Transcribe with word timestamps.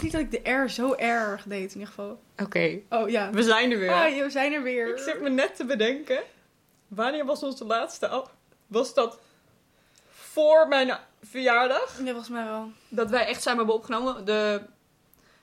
wist 0.00 0.14
niet 0.14 0.30
dat 0.30 0.32
ik 0.42 0.44
de 0.44 0.50
R 0.50 0.68
zo 0.70 0.94
erg 0.94 1.42
deed 1.42 1.68
in 1.72 1.78
ieder 1.78 1.86
geval. 1.86 2.20
Oké, 2.42 2.80
Oh 2.88 3.08
ja. 3.08 3.30
we 3.30 3.42
zijn 3.42 3.70
er 3.72 3.78
weer. 3.78 3.92
Ah, 3.92 4.18
we 4.22 4.30
zijn 4.30 4.52
er 4.52 4.62
weer. 4.62 4.88
Ik 4.88 4.98
zit 4.98 5.20
me 5.20 5.28
net 5.28 5.56
te 5.56 5.64
bedenken. 5.64 6.22
Wanneer 6.88 7.24
was 7.24 7.42
onze 7.42 7.64
laatste 7.64 8.08
af? 8.08 8.30
Was 8.66 8.94
dat 8.94 9.18
voor 10.10 10.68
mijn 10.68 10.98
verjaardag? 11.22 11.98
Ja, 11.98 12.04
volgens 12.04 12.28
mij 12.28 12.44
wel. 12.44 12.70
Dat 12.88 13.10
wij 13.10 13.26
echt 13.26 13.42
samen 13.42 13.58
hebben 13.58 13.76
opgenomen. 13.76 14.24
De, 14.24 14.62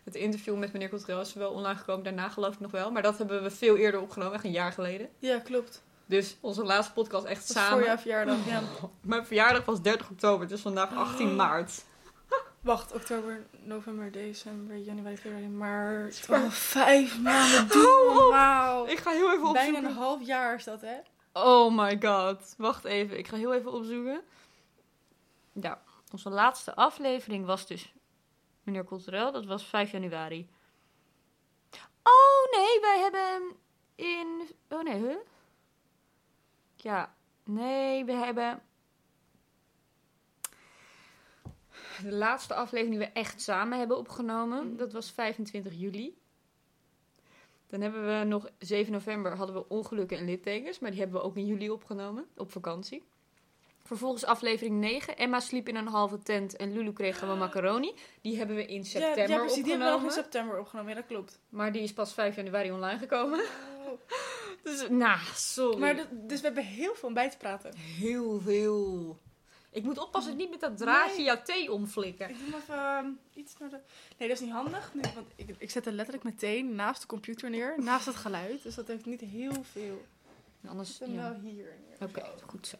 het 0.03 0.15
interview 0.15 0.57
met 0.57 0.73
meneer 0.73 0.89
Cotrell 0.89 1.19
is 1.19 1.33
wel 1.33 1.51
online 1.51 1.75
gekomen. 1.79 2.03
Daarna 2.03 2.29
geloof 2.29 2.53
ik 2.53 2.59
nog 2.59 2.71
wel. 2.71 2.91
Maar 2.91 3.01
dat 3.01 3.17
hebben 3.17 3.43
we 3.43 3.51
veel 3.51 3.77
eerder 3.77 4.01
opgenomen. 4.01 4.33
Echt 4.33 4.43
een 4.43 4.51
jaar 4.51 4.71
geleden. 4.71 5.09
Ja, 5.19 5.39
klopt. 5.39 5.83
Dus 6.05 6.37
onze 6.41 6.63
laatste 6.63 6.93
podcast 6.93 7.25
echt 7.25 7.47
Dat 7.47 7.57
samen. 7.57 7.77
voor 7.77 7.87
jouw 7.87 7.97
verjaardag. 7.97 8.37
Ja. 8.47 8.61
Mijn 9.01 9.25
verjaardag 9.25 9.65
was 9.65 9.81
30 9.81 10.09
oktober. 10.09 10.47
Dus 10.47 10.61
vandaag 10.61 10.95
18 10.95 11.35
maart. 11.35 11.83
Wacht, 12.63 12.93
oktober, 12.93 13.45
november, 13.63 14.11
december, 14.11 14.77
januari, 14.77 15.17
februari, 15.17 15.47
maart. 15.47 16.27
Oh, 16.29 16.49
vijf 16.49 17.19
maanden. 17.19 17.67
Doe 17.73 18.11
normaal. 18.13 18.87
Ik 18.87 18.97
ga 18.99 19.11
heel 19.11 19.31
even 19.31 19.53
Bijna 19.53 19.67
opzoeken. 19.67 19.85
een 19.85 19.95
half 19.95 20.25
jaar 20.25 20.55
is 20.55 20.63
dat, 20.63 20.81
hè? 20.81 20.95
Oh 21.33 21.77
my 21.77 21.97
god. 22.01 22.53
Wacht 22.57 22.83
even. 22.85 23.17
Ik 23.17 23.27
ga 23.27 23.35
heel 23.37 23.53
even 23.53 23.71
opzoeken. 23.71 24.21
Ja, 25.51 25.81
onze 26.11 26.29
laatste 26.29 26.75
aflevering 26.75 27.45
was 27.45 27.67
dus 27.67 27.93
meneer 28.63 28.85
Culturel. 28.85 29.31
Dat 29.31 29.45
was 29.45 29.65
5 29.65 29.91
januari. 29.91 30.49
Oh 32.03 32.57
nee, 32.59 32.79
wij 32.79 32.99
hebben 32.99 33.55
in... 33.95 34.49
Oh 34.69 34.83
nee, 34.83 34.99
huh? 34.99 35.15
Ja, 36.75 37.15
nee, 37.43 38.05
we 38.05 38.11
hebben... 38.11 38.61
De 42.03 42.11
laatste 42.11 42.53
aflevering 42.53 42.97
die 42.97 43.07
we 43.07 43.13
echt 43.13 43.41
samen 43.41 43.77
hebben 43.77 43.97
opgenomen, 43.97 44.77
dat 44.77 44.93
was 44.93 45.11
25 45.11 45.73
juli. 45.75 46.17
Dan 47.67 47.81
hebben 47.81 48.19
we 48.19 48.23
nog 48.23 48.49
7 48.59 48.91
november 48.91 49.35
hadden 49.35 49.55
we 49.55 49.69
ongelukken 49.69 50.17
en 50.17 50.25
littekens, 50.25 50.79
maar 50.79 50.91
die 50.91 50.99
hebben 50.99 51.19
we 51.19 51.25
ook 51.25 51.35
in 51.35 51.45
juli 51.45 51.69
opgenomen, 51.69 52.25
op 52.35 52.51
vakantie. 52.51 53.03
Vervolgens 53.83 54.25
aflevering 54.25 54.79
9. 54.79 55.17
Emma 55.17 55.39
sliep 55.39 55.67
in 55.67 55.75
een 55.75 55.87
halve 55.87 56.19
tent 56.19 56.55
en 56.55 56.73
Lulu 56.73 56.93
kreeg 56.93 57.19
gewoon 57.19 57.37
macaroni. 57.47 57.93
Die 58.21 58.37
hebben 58.37 58.55
we 58.55 58.65
in 58.65 58.85
september 58.85 59.17
ja, 59.17 59.35
ja, 59.35 59.37
precies. 59.39 59.63
Die 59.63 59.71
hebben 59.71 59.87
we 59.87 59.93
nog 59.93 60.01
opgenomen. 60.01 60.17
in 60.17 60.23
september 60.23 60.59
opgenomen. 60.59 60.89
Ja, 60.89 60.95
dat 60.95 61.07
klopt. 61.07 61.39
Maar 61.49 61.71
die 61.71 61.81
is 61.81 61.93
pas 61.93 62.13
5 62.13 62.35
januari 62.35 62.71
online 62.71 62.99
gekomen. 62.99 63.43
Dus, 64.63 64.89
nou, 64.89 65.19
sorry. 65.33 65.79
Maar 65.79 66.07
dus 66.11 66.39
we 66.39 66.45
hebben 66.45 66.63
heel 66.63 66.95
veel 66.95 67.07
om 67.07 67.13
bij 67.13 67.29
te 67.29 67.37
praten. 67.37 67.75
Heel 67.75 68.39
veel. 68.39 69.17
Ik 69.73 69.83
moet 69.83 69.97
oppassen 69.97 70.31
dat 70.31 70.41
ik 70.41 70.49
niet 70.49 70.61
met 70.61 70.69
dat 70.69 70.77
draadje 70.77 71.15
Nee. 71.15 71.25
jouw 71.25 71.41
thee 71.43 71.71
omflikken. 71.71 72.29
Ik 72.29 72.39
doe 72.39 72.49
maar 72.49 72.59
even 72.59 72.75
ehm, 72.75 73.07
iets 73.33 73.57
naar 73.57 73.69
de... 73.69 73.79
Nee, 74.17 74.27
dat 74.27 74.37
is 74.37 74.43
niet 74.43 74.53
handig. 74.53 74.93
Nu, 74.93 75.01
want 75.15 75.27
ik, 75.35 75.55
ik 75.57 75.71
zet 75.71 75.85
het 75.85 75.93
letterlijk 75.93 76.25
meteen 76.25 76.75
naast 76.75 77.01
de 77.01 77.07
computer 77.07 77.49
neer. 77.49 77.73
Naast 77.77 78.05
het 78.05 78.15
geluid. 78.15 78.63
Dus 78.63 78.75
dat 78.75 78.87
heeft 78.87 79.05
niet 79.05 79.21
heel 79.21 79.63
veel. 79.71 80.05
Anders, 80.67 80.89
Ik 80.89 80.95
zet 80.95 81.07
hem 81.07 81.17
ja. 81.17 81.29
wel 81.31 81.39
hier. 81.39 81.73
Oké, 82.01 82.23
goed 82.45 82.67
zo. 82.67 82.77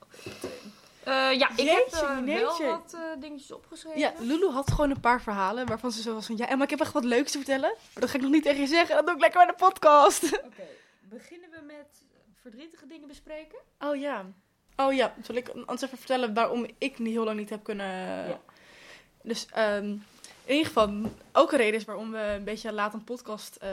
Eh, 1.03 1.37
ja, 1.37 1.49
ik 1.55 1.69
heb 1.69 1.87
eh, 1.87 2.19
wel 2.19 2.65
wat 2.65 2.93
eh, 2.93 3.01
dingetjes 3.19 3.51
opgeschreven. 3.51 3.99
Ja, 3.99 4.13
Lulu 4.19 4.49
had 4.49 4.71
gewoon 4.71 4.89
een 4.89 4.99
paar 4.99 5.21
verhalen 5.21 5.67
waarvan 5.67 5.91
ze 5.91 6.01
zo 6.01 6.13
was 6.13 6.25
van... 6.25 6.37
Ja, 6.37 6.49
Emma, 6.49 6.63
ik 6.63 6.69
heb 6.69 6.79
echt 6.79 6.93
wat 6.93 7.03
leuks 7.03 7.31
te 7.31 7.37
vertellen. 7.37 7.69
Maar 7.69 8.01
dat 8.01 8.09
ga 8.09 8.15
ik 8.15 8.21
nog 8.21 8.31
niet 8.31 8.43
tegen 8.43 8.61
je 8.61 8.67
zeggen. 8.67 8.95
Dat 8.95 9.05
doe 9.05 9.15
ik 9.15 9.21
lekker 9.21 9.45
bij 9.45 9.55
de 9.55 9.63
podcast. 9.65 10.23
Oké, 10.23 10.67
beginnen 11.01 11.49
we 11.49 11.61
met 11.65 12.03
verdrietige 12.41 12.87
dingen 12.87 13.07
bespreken? 13.07 13.59
Oh 13.79 13.95
ja. 13.95 14.25
Oh 14.75 14.93
ja, 14.93 15.13
zal 15.21 15.35
ik 15.35 15.49
anders 15.49 15.81
even 15.81 15.97
vertellen 15.97 16.33
waarom 16.33 16.65
ik 16.77 16.99
niet 16.99 17.13
heel 17.13 17.23
lang 17.23 17.37
niet 17.37 17.49
heb 17.49 17.63
kunnen... 17.63 17.85
Ja. 18.27 18.39
Dus 19.21 19.45
ehm, 19.51 19.85
in 20.45 20.55
ieder 20.55 20.65
geval, 20.65 20.89
ook 21.31 21.51
een 21.51 21.57
reden 21.57 21.79
is 21.79 21.85
waarom 21.85 22.11
we 22.11 22.17
een 22.17 22.43
beetje 22.43 22.73
laat 22.73 22.93
een 22.93 23.03
podcast 23.03 23.55
eh, 23.55 23.69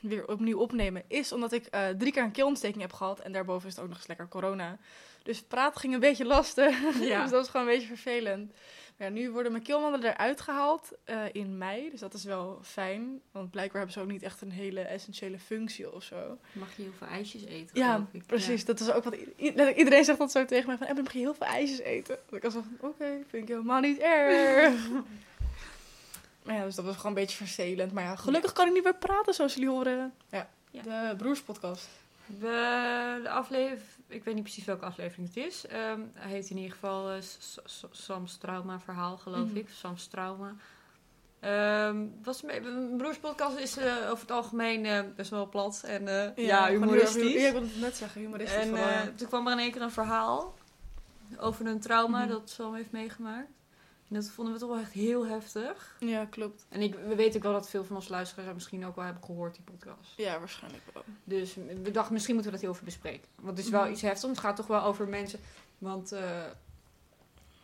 weer 0.00 0.28
opnieuw 0.28 0.58
opnemen, 0.58 1.02
is 1.08 1.32
omdat 1.32 1.52
ik 1.52 1.66
eh, 1.66 1.88
drie 1.88 2.12
keer 2.12 2.22
een 2.22 2.30
keelontsteking 2.30 2.82
heb 2.82 2.92
gehad 2.92 3.20
en 3.20 3.32
daarboven 3.32 3.68
is 3.68 3.74
het 3.74 3.82
ook 3.82 3.88
nog 3.88 3.98
eens 3.98 4.06
lekker 4.06 4.28
corona. 4.28 4.78
Dus 5.22 5.42
praten 5.42 5.80
ging 5.80 5.94
een 5.94 6.00
beetje 6.00 6.24
lastig. 6.24 6.80
Ja. 7.00 7.20
dus 7.22 7.30
dat 7.30 7.40
was 7.40 7.48
gewoon 7.48 7.66
een 7.66 7.72
beetje 7.72 7.88
vervelend. 7.88 8.52
Ja, 8.98 9.08
nu 9.08 9.30
worden 9.30 9.52
mijn 9.52 9.64
keelwanden 9.64 10.04
eruit 10.04 10.40
gehaald 10.40 10.92
eh, 11.04 11.20
in 11.32 11.58
mei, 11.58 11.90
dus 11.90 12.00
dat 12.00 12.14
is 12.14 12.24
wel 12.24 12.58
fijn. 12.62 13.20
Want 13.30 13.50
blijkbaar 13.50 13.76
hebben 13.76 13.94
ze 13.94 14.00
ook 14.00 14.10
niet 14.12 14.22
echt 14.22 14.40
een 14.40 14.50
hele 14.50 14.80
essentiële 14.80 15.38
functie 15.38 15.92
of 15.92 16.02
zo. 16.02 16.38
Mag 16.52 16.76
je 16.76 16.82
heel 16.82 16.92
veel 16.98 17.06
ijsjes 17.06 17.44
eten, 17.44 17.78
Ja, 17.78 18.06
ik. 18.12 18.26
Precies, 18.26 18.64
dat 18.64 18.80
is 18.80 18.90
ook 18.92 19.04
wat 19.04 19.16
iedereen 19.76 20.04
zegt 20.04 20.18
dat 20.18 20.30
zo 20.32 20.44
tegen 20.44 20.66
mij 20.66 20.76
van, 20.76 20.86
dan 20.94 21.02
mag 21.04 21.12
je 21.12 21.18
heel 21.18 21.34
veel 21.34 21.46
ijsjes 21.46 21.78
eten. 21.78 22.18
Dat 22.26 22.38
ik 22.38 22.44
al 22.44 22.50
zo 22.50 22.62
van, 22.78 22.88
oké, 22.90 23.04
vind 23.28 23.42
ik 23.42 23.48
helemaal 23.48 23.80
niet 23.80 23.98
erg. 23.98 24.88
maar 26.44 26.54
ja, 26.54 26.64
dus 26.64 26.74
dat 26.74 26.84
was 26.84 26.96
gewoon 26.96 27.12
een 27.12 27.18
beetje 27.22 27.36
vervelend. 27.36 27.92
Maar 27.92 28.04
ja, 28.04 28.16
gelukkig 28.16 28.52
kan 28.52 28.66
ik 28.66 28.72
niet 28.72 28.84
meer 28.84 28.94
praten 28.94 29.34
zoals 29.34 29.54
jullie 29.54 29.68
horen. 29.68 30.12
Ja, 30.30 30.48
Ja. 30.70 30.82
de 30.82 31.16
broerspodcast. 31.16 31.88
We, 32.26 33.20
de 33.22 33.28
aflevering, 33.30 33.80
ik 34.14 34.24
weet 34.24 34.34
niet 34.34 34.42
precies 34.42 34.64
welke 34.64 34.84
aflevering 34.84 35.26
het 35.28 35.36
is. 35.36 35.66
Ehm, 35.66 36.00
hij 36.14 36.30
heet 36.30 36.50
in 36.50 36.56
ieder 36.56 36.72
geval 36.72 37.22
S- 37.22 37.58
Sam's 37.90 38.36
Trauma 38.36 38.80
verhaal, 38.80 39.16
geloof 39.16 39.46
Mhm. 39.48 39.56
ik. 39.56 39.68
Sam's 39.68 40.06
Trauma. 40.06 40.54
Ehm 41.40 42.06
was, 42.22 42.42
mijn 42.42 42.96
broerspodcast 42.96 43.56
is 43.58 43.76
eh, 43.76 43.94
over 44.10 44.20
het 44.20 44.30
algemeen 44.30 44.86
eh, 44.86 45.00
best 45.16 45.30
wel 45.30 45.48
plat 45.48 45.82
en 45.86 46.32
ja, 46.36 46.68
humoristisch. 46.68 47.32
Ja, 47.32 47.46
ik 47.46 47.52
wilde 47.52 47.66
het 47.66 47.80
net 47.80 47.96
zeggen, 47.96 48.20
humoristisch 48.20 48.56
en 48.70 49.14
toen 49.16 49.28
kwam 49.28 49.46
er 49.46 49.52
in 49.52 49.58
één 49.58 49.72
keer 49.72 49.82
een 49.82 49.90
verhaal 49.90 50.54
over 51.38 51.66
een 51.66 51.80
trauma 51.80 52.18
Mhm. 52.20 52.28
dat 52.28 52.50
Sam 52.50 52.74
heeft 52.74 52.90
meegemaakt. 52.92 53.48
En 54.12 54.18
dat 54.20 54.28
vonden 54.30 54.54
we 54.54 54.60
toch 54.60 54.68
wel 54.68 54.78
echt 54.78 54.92
heel 54.92 55.26
heftig. 55.26 55.96
Ja, 56.00 56.24
klopt. 56.24 56.66
En 56.68 56.80
ik, 56.80 56.94
we 56.94 57.14
weten 57.14 57.36
ook 57.36 57.42
wel 57.42 57.52
dat 57.52 57.68
veel 57.68 57.84
van 57.84 57.96
onze 57.96 58.10
luisteraars 58.10 58.54
misschien 58.54 58.86
ook 58.86 58.94
wel 58.96 59.04
hebben 59.04 59.22
gehoord, 59.24 59.54
die 59.54 59.64
podcast. 59.64 60.12
Ja, 60.16 60.38
waarschijnlijk 60.38 60.82
wel. 60.92 61.02
Dus 61.24 61.54
we 61.82 61.90
dachten, 61.90 62.12
misschien 62.12 62.34
moeten 62.34 62.52
we 62.52 62.58
dat 62.58 62.66
heel 62.66 62.74
even 62.74 62.84
bespreken. 62.84 63.28
Want 63.40 63.56
het 63.56 63.66
is 63.66 63.72
wel 63.72 63.82
Mhm. 63.82 63.92
iets 63.92 64.02
heftigs. 64.02 64.26
Het 64.28 64.38
gaat 64.38 64.56
toch 64.56 64.66
wel 64.66 64.82
over 64.82 65.08
mensen. 65.08 65.38
Want, 65.78 66.12
eh, 66.12 66.44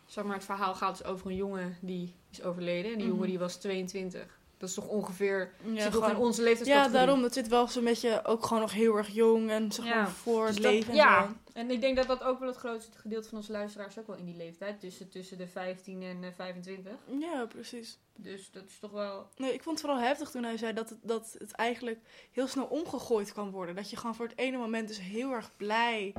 zeg 0.06 0.24
maar, 0.24 0.34
het 0.34 0.44
verhaal 0.44 0.74
gaat 0.74 0.98
dus 0.98 1.06
over 1.06 1.26
een 1.26 1.36
jongen 1.36 1.76
die 1.80 2.14
is 2.30 2.42
overleden. 2.42 2.90
En 2.92 2.96
die 2.96 3.06
Mhm. 3.06 3.14
jongen 3.14 3.28
die 3.28 3.38
was 3.38 3.56
22. 3.56 4.37
Dat 4.58 4.68
is 4.68 4.74
toch 4.74 4.88
ongeveer, 4.88 5.52
Ja, 5.72 5.90
zit 5.90 6.16
onze 6.16 6.42
leeftijd. 6.42 6.68
ja 6.68 6.88
daarom. 6.88 7.22
Dat 7.22 7.32
zit 7.32 7.48
wel 7.48 7.68
zo'n 7.68 7.84
beetje 7.84 8.24
ook 8.24 8.44
gewoon 8.46 8.62
nog 8.62 8.72
heel 8.72 8.96
erg 8.96 9.08
jong 9.08 9.50
en 9.50 9.72
zeg 9.72 9.84
maar 9.84 9.94
Ja. 9.94 10.08
voor 10.08 10.44
het 10.46 10.54
Dus 10.54 10.62
dat- 10.64 10.72
leven 10.72 10.90
en 10.90 10.96
ja. 10.96 11.34
En 11.52 11.70
ik 11.70 11.80
denk 11.80 11.96
dat 11.96 12.06
dat 12.06 12.22
ook 12.22 12.38
wel 12.38 12.48
het 12.48 12.56
grootste 12.56 12.98
gedeelte 12.98 13.28
van 13.28 13.38
onze 13.38 13.52
luisteraars 13.52 13.98
ook 13.98 14.06
wel 14.06 14.16
in 14.16 14.24
die 14.24 14.36
leeftijd. 14.36 14.80
Tussen, 14.80 15.08
tussen 15.10 15.38
de 15.38 15.48
15 15.48 16.02
en 16.02 16.24
eh, 16.24 16.30
25. 16.36 16.92
Ja, 17.20 17.46
precies. 17.46 17.98
Dus 18.16 18.50
dat 18.50 18.64
is 18.68 18.78
toch 18.78 18.90
wel... 18.90 19.26
Nee, 19.36 19.52
ik 19.52 19.62
vond 19.62 19.78
het 19.78 19.86
vooral 19.86 20.06
heftig 20.06 20.30
toen 20.30 20.42
hij 20.44 20.56
zei 20.56 20.72
dat 20.72 20.88
het, 20.88 20.98
dat 21.02 21.36
het 21.38 21.52
eigenlijk 21.52 21.98
heel 22.32 22.46
snel 22.46 22.64
omgegooid 22.64 23.32
kan 23.32 23.50
worden. 23.50 23.74
Dat 23.76 23.90
je 23.90 23.96
gewoon 23.96 24.14
voor 24.14 24.26
het 24.28 24.38
ene 24.38 24.56
moment 24.56 24.88
dus 24.88 25.00
heel 25.00 25.32
erg 25.32 25.50
blij 25.56 26.12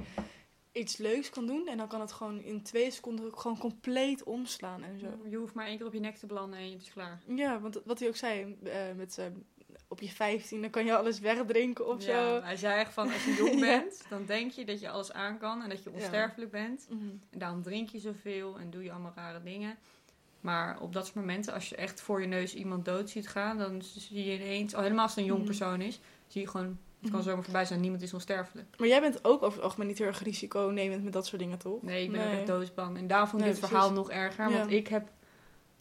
iets 0.72 0.98
leuks 0.98 1.30
kan 1.30 1.46
doen. 1.46 1.68
En 1.68 1.78
dan 1.78 1.88
kan 1.88 2.02
het 2.02 2.12
gewoon 2.12 2.40
in 2.42 2.62
twee 2.64 2.92
seconden 2.92 3.26
ook 3.26 3.40
gewoon 3.40 3.58
compleet 3.58 4.24
omslaan 4.24 4.84
en 4.84 5.00
zo. 5.00 5.08
Je 5.30 5.38
hoeft 5.38 5.54
maar 5.54 5.66
één 5.66 5.78
keer 5.78 5.86
op 5.86 5.94
je 5.94 6.00
nek 6.00 6.18
te 6.18 6.26
belanden 6.26 6.60
en 6.60 6.72
het 6.72 6.82
is 6.82 6.92
klaar. 6.94 7.20
Ja, 7.28 7.60
want 7.60 7.82
wat 7.86 8.00
hij 8.00 8.08
ook 8.08 8.16
zei, 8.16 8.58
eh, 8.64 8.72
met 8.96 9.18
eh, 9.18 9.26
op 9.88 10.00
je 10.02 10.10
15 10.10 10.62
dan 10.62 10.70
kan 10.70 10.86
je 10.86 10.98
alles 10.98 11.20
wegdrinken 11.20 11.88
of 11.88 12.06
Ja, 12.06 12.28
zo. 12.38 12.42
hij 12.44 12.56
zei 12.58 12.80
echt 12.80 12.94
van, 12.94 13.12
als 13.14 13.26
je 13.26 13.34
jong 13.44 13.54
Ja. 13.54 13.60
bent, 13.60 14.04
dan 14.10 14.26
denk 14.26 14.52
je 14.52 14.66
dat 14.66 14.80
je 14.80 14.90
alles 14.90 15.12
aan 15.14 15.38
kan 15.38 15.62
en 15.64 15.70
dat 15.70 15.84
je 15.84 15.90
Ja. 15.90 15.96
onsterfelijk 15.96 16.52
bent. 16.52 16.88
Mhm. 16.90 17.10
En 17.30 17.40
daarom 17.40 17.62
drink 17.62 17.90
je 17.90 18.00
zoveel 18.00 18.58
en 18.60 18.70
doe 18.70 18.84
je 18.84 18.92
allemaal 18.92 19.14
rare 19.16 19.44
dingen. 19.44 19.78
Maar 20.42 20.82
op 20.82 20.94
dat 20.94 21.04
soort 21.06 21.16
momenten, 21.18 21.54
als 21.54 21.70
je 21.70 21.76
echt 21.76 22.02
voor 22.02 22.22
je 22.22 22.28
neus 22.28 22.56
iemand 22.56 22.86
dood 22.86 23.10
ziet 23.10 23.28
gaan, 23.28 23.58
dan 23.58 23.82
zie 23.82 24.26
je 24.26 24.34
ineens, 24.34 24.76
al 24.76 24.82
helemaal 24.82 25.04
als 25.04 25.12
het 25.12 25.20
een 25.20 25.26
jong 25.26 25.40
Mhm. 25.40 25.48
persoon 25.50 25.82
is, 25.82 26.00
zie 26.28 26.42
je 26.42 26.48
gewoon, 26.48 26.80
het 27.02 27.12
kan 27.12 27.24
zomaar 27.24 27.44
voorbij 27.44 27.66
zijn, 27.66 27.80
niemand 27.80 28.02
is 28.02 28.14
onsterfelijk. 28.14 28.68
Maar 28.78 28.88
jij 28.88 29.02
bent 29.02 29.24
ook 29.26 29.42
over 29.44 29.54
het 29.56 29.64
algemeen 29.64 29.88
niet 29.88 29.98
heel 29.98 30.08
erg 30.08 30.24
risiconemend 30.24 31.04
met 31.04 31.14
dat 31.14 31.26
soort 31.26 31.42
dingen, 31.42 31.58
toch? 31.58 31.82
Nee, 31.82 32.04
ik 32.04 32.12
ben 32.12 32.20
Nee. 32.20 32.30
ook 32.32 32.38
echt 32.38 32.48
doodsbang. 32.48 32.98
En 32.98 33.08
daarom 33.08 33.28
vond 33.30 33.42
ik 33.42 33.48
Nee, 33.48 33.58
dit 33.60 33.68
verhaal 33.70 33.92
nog 33.92 34.12
erger, 34.12 34.50
Ja. 34.50 34.58
want 34.58 34.72
ik 34.72 34.88
heb 34.88 35.10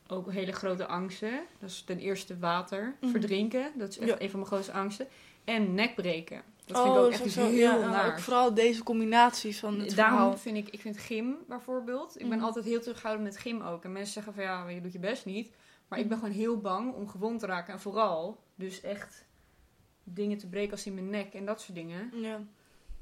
ook 0.07 0.33
hele 0.33 0.53
grote 0.53 0.87
angsten. 0.87 1.41
Dat 1.59 1.71
is 1.71 1.83
ten 1.83 1.99
eerste 1.99 2.39
water, 2.39 2.95
Mhm. 3.01 3.11
verdrinken, 3.11 3.73
dat 3.77 3.89
is 3.89 3.99
echt 3.99 4.09
Ja. 4.09 4.21
een 4.21 4.31
van 4.31 4.39
mijn 4.39 4.51
grootste 4.53 4.73
angsten. 4.73 5.07
En 5.45 5.75
nekbreken. 5.75 6.43
Dat 6.65 6.77
oh, 6.77 6.83
vind 6.83 6.95
ik 6.97 7.03
ook 7.03 7.11
echt 7.11 7.33
zo, 7.33 7.47
heel 7.47 7.57
ja, 7.59 7.77
nou, 7.77 7.91
naar. 7.91 8.07
ook 8.13 8.19
vooral 8.19 8.55
deze 8.55 8.83
combinatie 8.83 9.57
van 9.57 9.81
het 9.81 9.97
Daarom 9.97 10.19
verhaal. 10.19 10.37
vind 10.39 10.57
ik, 10.57 10.69
ik 10.69 10.81
vind 10.81 10.99
gym 10.99 11.37
bijvoorbeeld. 11.49 12.21
Ik 12.21 12.29
ben 12.29 12.37
Mhm. 12.37 12.47
altijd 12.47 12.65
heel 12.65 12.81
terughoudend 12.81 13.25
met 13.29 13.39
gym 13.39 13.61
ook. 13.63 13.85
En 13.85 13.93
mensen 13.93 14.13
zeggen 14.13 14.35
van 14.35 14.43
ja, 14.43 14.69
je 14.69 14.81
doet 14.81 14.93
je 14.93 14.99
best 14.99 15.25
niet. 15.25 15.51
Maar 15.89 15.99
ik 15.99 16.09
ben 16.09 16.17
Mhm. 16.19 16.27
gewoon 16.27 16.41
heel 16.43 16.59
bang 16.61 16.95
om 16.95 17.09
gewond 17.09 17.41
te 17.41 17.47
raken. 17.47 17.73
En 17.73 17.81
vooral 17.81 18.39
dus 18.55 18.81
echt 18.81 19.25
dingen 20.15 20.39
te 20.39 20.49
breken 20.49 20.71
als 20.73 20.87
in 20.87 20.95
mijn 20.95 21.11
nek 21.11 21.35
en 21.35 21.45
dat 21.45 21.61
soort 21.61 21.75
dingen. 21.75 22.21
Ja. 22.21 22.43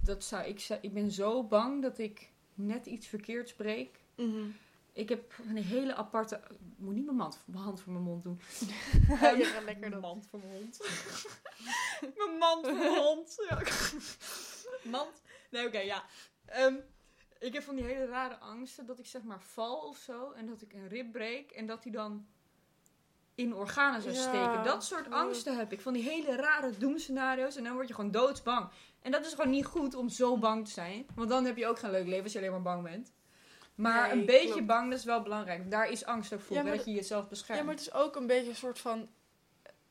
Dat 0.00 0.24
zou, 0.24 0.44
ik, 0.46 0.60
zou- 0.60 0.80
ik 0.82 0.92
ben 0.92 1.10
zo 1.10 1.42
bang 1.44 1.82
dat 1.82 1.98
ik 1.98 2.30
net 2.54 2.86
iets 2.86 3.06
verkeerds 3.06 3.54
breek. 3.54 3.98
Mhm. 4.14 4.46
Ik 4.92 5.08
heb 5.08 5.34
een 5.48 5.56
hele 5.56 5.94
aparte... 5.94 6.40
Ik 6.50 6.58
moet 6.76 6.94
niet 6.94 7.04
mijn, 7.04 7.16
mand, 7.16 7.42
mijn 7.44 7.62
hand 7.62 7.80
voor 7.80 7.92
mijn 7.92 8.04
mond 8.04 8.22
doen. 8.22 8.40
lekker 9.64 9.78
Mijn 9.78 9.90
dat. 9.90 10.00
mand 10.00 10.26
voor 10.26 10.38
mijn 10.38 10.52
hond. 10.60 10.78
mijn 12.16 12.38
mand 12.38 12.66
voor 12.66 12.74
mijn 12.76 12.96
hond. 12.96 13.36
Ja. 13.48 13.62
mand. 14.98 15.22
Nee, 15.50 15.66
oké, 15.66 15.78
ja. 15.78 16.04
Ehm, 16.44 16.74
ik 17.38 17.52
heb 17.52 17.62
van 17.62 17.76
die 17.76 17.84
hele 17.84 18.06
rare 18.06 18.38
angsten 18.38 18.86
dat 18.86 18.98
ik 18.98 19.06
zeg 19.06 19.22
maar 19.22 19.42
val 19.42 19.76
of 19.88 19.96
zo. 19.96 20.30
En 20.30 20.46
dat 20.46 20.62
ik 20.62 20.72
een 20.72 20.88
rib 20.88 21.12
breek. 21.12 21.50
En 21.50 21.66
dat 21.66 21.82
die 21.82 21.92
dan 21.92 22.26
in 23.36 23.54
organen 23.54 24.02
zou 24.02 24.14
Ja. 24.14 24.20
steken. 24.20 24.64
Dat 24.64 24.84
soort 24.84 25.10
angsten 25.10 25.56
heb 25.58 25.72
ik. 25.72 25.80
Van 25.80 25.92
die 25.92 26.02
hele 26.02 26.36
rare 26.36 26.70
doemscenario's. 26.78 27.56
En 27.56 27.64
dan 27.64 27.74
word 27.74 27.88
je 27.88 27.94
gewoon 27.94 28.10
doodsbang. 28.10 28.68
En 29.02 29.10
dat 29.12 29.26
is 29.26 29.34
gewoon 29.34 29.50
niet 29.50 29.64
goed 29.64 29.94
om 29.94 30.08
zo 30.08 30.36
bang 30.38 30.64
te 30.64 30.70
zijn. 30.70 31.06
Want 31.14 31.28
dan 31.28 31.44
heb 31.44 31.56
je 31.56 31.66
ook 31.66 31.78
geen 31.78 31.90
leuk 31.90 32.06
leven 32.06 32.22
als 32.24 32.32
je 32.32 32.38
alleen 32.38 32.50
maar 32.50 32.62
bang 32.62 32.82
bent. 32.82 33.12
Maar 33.74 34.08
Nee, 34.08 34.18
een 34.20 34.26
beetje 34.26 34.48
klopt. 34.52 34.66
bang, 34.66 34.90
dat 34.90 34.98
is 34.98 35.04
wel 35.04 35.22
belangrijk. 35.22 35.70
Daar 35.70 35.90
is 35.90 36.04
angst 36.04 36.32
ook 36.34 36.40
voor, 36.40 36.56
Ja, 36.56 36.62
dat 36.62 36.84
je 36.84 36.92
jezelf 36.92 37.28
beschermt. 37.28 37.58
Ja, 37.60 37.66
maar 37.66 37.74
het 37.74 37.82
is 37.86 37.92
ook 37.94 38.16
een 38.16 38.26
beetje 38.26 38.48
een 38.48 38.56
soort 38.56 38.78
van... 38.78 39.08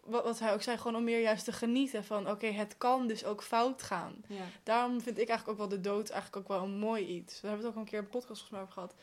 Wat, 0.03 0.23
wat 0.23 0.39
hij 0.39 0.53
ook 0.53 0.61
zei, 0.61 0.77
gewoon 0.77 0.95
om 0.95 1.03
meer 1.03 1.21
juist 1.21 1.45
te 1.45 1.51
genieten 1.51 2.03
van... 2.03 2.29
Oké, 2.29 2.45
het 2.47 2.77
kan 2.77 3.07
dus 3.07 3.25
ook 3.25 3.43
fout 3.43 3.81
gaan. 3.83 4.23
Ja. 4.27 4.43
Daarom 4.63 5.01
vind 5.01 5.17
ik 5.19 5.27
eigenlijk 5.29 5.49
ook 5.49 5.69
wel 5.69 5.77
de 5.77 5.89
dood 5.89 6.09
eigenlijk 6.09 6.41
ook 6.51 6.57
wel 6.57 6.67
een 6.67 6.77
mooi 6.77 7.05
iets. 7.05 7.33
Daar 7.41 7.51
hebben 7.51 7.59
we 7.59 7.65
het 7.67 7.75
ook 7.77 7.83
een 7.83 7.89
keer 7.89 7.99
een 7.99 8.09
podcast 8.09 8.27
volgens 8.27 8.49
mij 8.49 8.61
over 8.61 8.73
gehad. 8.73 8.95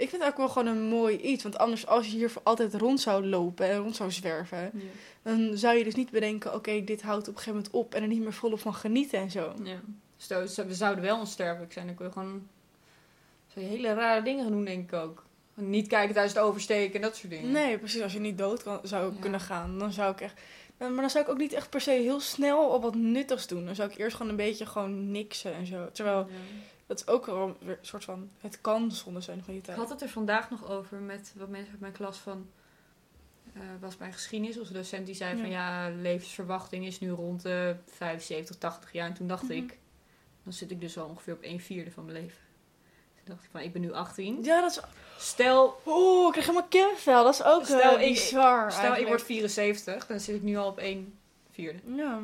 Ik 0.00 0.08
vind 0.08 0.22
het 0.22 0.30
ook 0.30 0.36
wel 0.36 0.48
gewoon 0.48 0.68
een 0.68 0.82
mooi 0.82 1.16
iets. 1.16 1.42
Want 1.42 1.58
anders, 1.58 1.86
als 1.86 2.06
je 2.06 2.16
hier 2.16 2.30
voor 2.30 2.42
altijd 2.44 2.74
rond 2.74 3.00
zou 3.00 3.26
lopen 3.26 3.66
en 3.70 3.76
rond 3.78 3.96
zou 3.96 4.10
zwerven... 4.10 4.70
Ja. 4.74 4.80
dan 5.22 5.50
zou 5.58 5.76
je 5.76 5.84
dus 5.84 5.94
niet 5.94 6.10
bedenken... 6.10 6.54
Oké, 6.54 6.84
dit 6.84 7.02
houdt 7.02 7.28
op 7.28 7.34
een 7.34 7.40
gegeven 7.40 7.54
moment 7.54 7.74
op 7.74 7.94
en 7.94 8.02
er 8.02 8.08
niet 8.08 8.20
meer 8.22 8.32
volop 8.32 8.60
van 8.60 8.74
genieten 8.74 9.18
en 9.18 9.30
zo. 9.30 9.52
Ja. 9.62 9.80
Ze- 10.46 10.64
we 10.66 10.74
zouden 10.74 11.04
wel 11.04 11.18
onsterfelijk 11.18 11.72
zijn. 11.72 11.86
Dan 11.86 11.94
kun 11.94 12.06
je 12.06 12.12
gewoon 12.12 12.46
zou 13.54 13.64
je 13.66 13.70
hele 13.72 13.94
rare 13.94 14.22
dingen 14.22 14.42
gaan 14.42 14.52
doen, 14.52 14.64
denk 14.64 14.92
ik 14.92 14.98
ook. 14.98 15.24
Niet 15.54 15.86
kijken 15.86 16.12
tijdens 16.14 16.34
het 16.34 16.42
oversteken 16.44 16.94
en 16.94 17.00
dat 17.00 17.16
soort 17.16 17.30
dingen. 17.32 17.50
Nee, 17.52 17.78
precies. 17.78 18.02
Als 18.02 18.12
je 18.12 18.18
niet 18.20 18.38
dood 18.38 18.62
kan, 18.62 18.80
zou 18.82 19.12
Ja. 19.14 19.20
kunnen 19.20 19.40
gaan, 19.40 19.78
dan 19.78 19.92
zou 19.92 20.12
ik 20.12 20.20
echt... 20.20 20.40
Maar 20.76 20.94
dan 20.96 21.10
zou 21.10 21.24
ik 21.24 21.30
ook 21.30 21.38
niet 21.38 21.52
echt 21.52 21.70
per 21.70 21.80
se 21.80 21.90
heel 21.90 22.20
snel 22.20 22.64
op 22.68 22.82
wat 22.82 22.94
nuttigs 22.94 23.46
doen. 23.46 23.64
Dan 23.64 23.74
zou 23.74 23.90
ik 23.90 23.98
eerst 23.98 24.16
gewoon 24.16 24.30
een 24.30 24.36
beetje 24.36 24.66
gewoon 24.66 25.10
niksen 25.10 25.54
en 25.54 25.66
zo. 25.66 25.88
Terwijl, 25.92 26.18
Ja. 26.18 26.24
Dat 26.90 26.98
is 27.00 27.06
ook 27.06 27.26
wel 27.26 27.56
weer 27.60 27.78
een 27.80 27.86
soort 27.86 28.04
van... 28.04 28.30
Het 28.40 28.60
kan 28.60 28.92
zonde 28.92 29.20
zijn 29.20 29.44
van 29.44 29.52
je 29.54 29.58
Ik 29.60 29.64
tijd. 29.66 29.78
had 29.78 29.88
het 29.88 30.02
er 30.02 30.08
vandaag 30.08 30.50
nog 30.50 30.70
over 30.70 30.98
met 30.98 31.32
wat 31.36 31.48
mensen 31.48 31.70
uit 31.70 31.80
mijn 31.80 31.92
klas 31.92 32.18
van... 32.18 32.50
eh, 33.54 33.62
was 33.80 33.96
mijn 33.96 34.12
geschiedenis, 34.12 34.58
onze 34.58 34.72
docent 34.72 35.06
die 35.06 35.14
zei 35.14 35.34
Ja. 35.36 35.40
van 35.40 35.50
ja, 35.50 35.88
levensverwachting 35.90 36.86
is 36.86 37.00
nu 37.00 37.10
rond 37.10 37.42
de 37.42 37.76
75, 37.86 38.56
80 38.58 38.92
jaar. 38.92 39.06
En 39.08 39.14
toen 39.14 39.26
dacht 39.26 39.42
Mhm. 39.42 39.52
ik, 39.52 39.78
dan 40.42 40.52
zit 40.52 40.70
ik 40.70 40.80
dus 40.80 40.98
al 40.98 41.06
ongeveer 41.08 41.34
op 41.34 41.42
1 41.42 41.60
vierde 41.60 41.90
van 41.90 42.04
mijn 42.04 42.16
leven. 42.22 42.38
Toen 43.14 43.24
dacht 43.34 43.44
ik 43.44 43.50
van, 43.50 43.60
ik 43.60 43.72
ben 43.72 43.82
nu 43.82 43.92
18. 43.92 44.42
Ja, 44.44 44.60
dat 44.60 44.70
is... 44.70 44.80
Stel, 45.18 45.80
Oeh, 45.86 46.26
ik 46.26 46.30
krijg 46.32 46.46
helemaal 46.46 46.68
kippenvel. 46.68 47.24
Dat 47.24 47.34
is 47.34 47.42
ook 47.42 47.64
Stel, 47.64 47.78
Stel, 47.78 47.98
ik- 48.00 48.08
bizar 48.12 48.72
stel 48.72 48.96
ik 48.96 49.06
word 49.06 49.22
74, 49.22 50.06
dan 50.06 50.20
zit 50.20 50.34
ik 50.36 50.42
nu 50.42 50.56
al 50.56 50.66
op 50.68 50.78
1 50.78 51.18
vierde. 51.50 51.78
Ja. 51.96 52.20